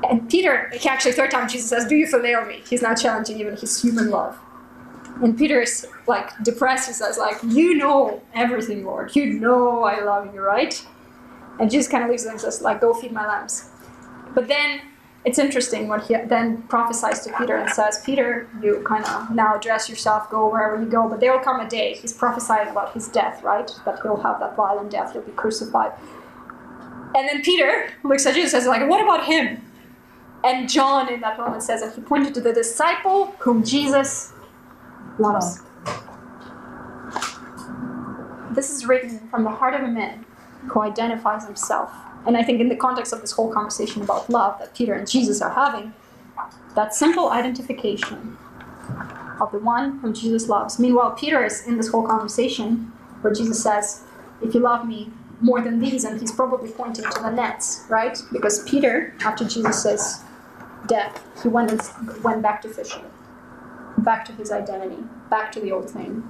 [0.10, 2.62] And Peter, actually, third time, Jesus says, Do you phileo me?
[2.68, 4.38] He's not challenging even his human love.
[5.22, 6.88] And Peter is like depressed.
[6.88, 9.16] He says, like, You know everything, Lord.
[9.16, 10.86] You know I love you, right?
[11.60, 13.70] And Jesus kind of leaves it and says, like, Go feed my lambs.
[14.34, 14.82] But then
[15.26, 19.58] it's interesting what he then prophesies to Peter and says, Peter, you kind of now
[19.58, 21.94] dress yourself, go wherever you go, but there will come a day.
[21.94, 23.70] He's prophesying about his death, right?
[23.86, 25.94] That he'll have that violent death, he'll be crucified.
[27.16, 29.62] And then Peter looks at Jesus and says, like, what about him?
[30.44, 34.34] And John in that moment says that he pointed to the disciple whom Jesus
[35.20, 35.62] loves.
[38.52, 40.26] This is written from the heart of a man
[40.70, 41.92] who identifies himself
[42.26, 45.10] and I think in the context of this whole conversation about love that Peter and
[45.10, 45.94] Jesus are having,
[46.76, 48.38] that simple identification
[49.42, 50.80] of the one whom Jesus loves.
[50.80, 52.92] Meanwhile, Peter is in this whole conversation
[53.22, 54.04] where Jesus says,
[54.42, 55.12] If you love me,
[55.42, 58.18] more than these, and he's probably pointing to the nets, right?
[58.32, 60.24] Because Peter, after Jesus
[60.88, 63.04] death, he went and went back to fishing,
[63.98, 66.24] back to his identity, back to the old thing.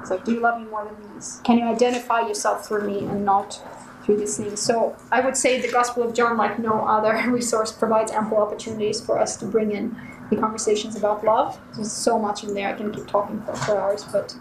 [0.00, 1.40] It's like, do you love me more than these?
[1.44, 3.60] Can you identify yourself through me and not
[4.04, 4.60] through these things?
[4.60, 9.00] So I would say the Gospel of John, like no other resource, provides ample opportunities
[9.00, 9.96] for us to bring in
[10.30, 11.58] the conversations about love.
[11.74, 12.68] There's so much in there.
[12.68, 14.34] I can keep talking for, for hours, but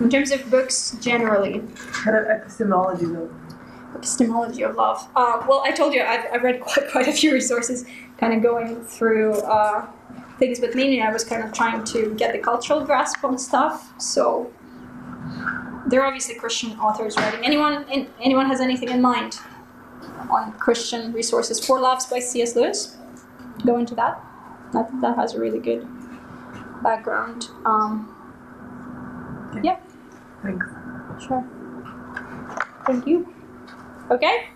[0.00, 1.62] in terms of books generally,
[1.92, 3.30] Kind of epistemology though.
[3.94, 5.08] epistemology of love.
[5.16, 7.84] Uh, well, I told you I've, I've read quite, quite a few resources,
[8.18, 9.86] kind of going through uh,
[10.38, 13.92] things, but mainly I was kind of trying to get the cultural grasp on stuff.
[14.00, 14.52] So
[15.86, 17.44] there are obviously Christian authors writing.
[17.44, 19.38] Anyone, in, anyone has anything in mind
[20.30, 21.64] on Christian resources?
[21.64, 22.54] Four Loves by C.S.
[22.54, 22.96] Lewis.
[23.64, 24.22] Go into that.
[24.72, 25.86] That that has a really good
[26.82, 27.48] background.
[27.64, 28.14] Um,
[29.62, 29.78] yeah.
[30.42, 30.66] Thanks.
[31.26, 31.44] Sure.
[32.86, 33.32] Thank you.
[34.10, 34.48] Okay.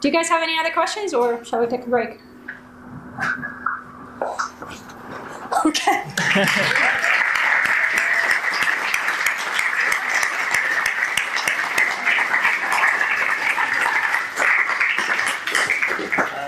[0.00, 2.20] Do you guys have any other questions or shall we take a break?
[5.66, 6.04] Okay.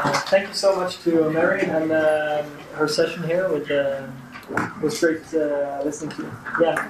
[0.04, 3.52] Uh, thank you so much to Mary and um, her session here.
[3.52, 4.06] With uh,
[4.50, 6.32] it was great uh, listening to you.
[6.58, 6.88] Yeah.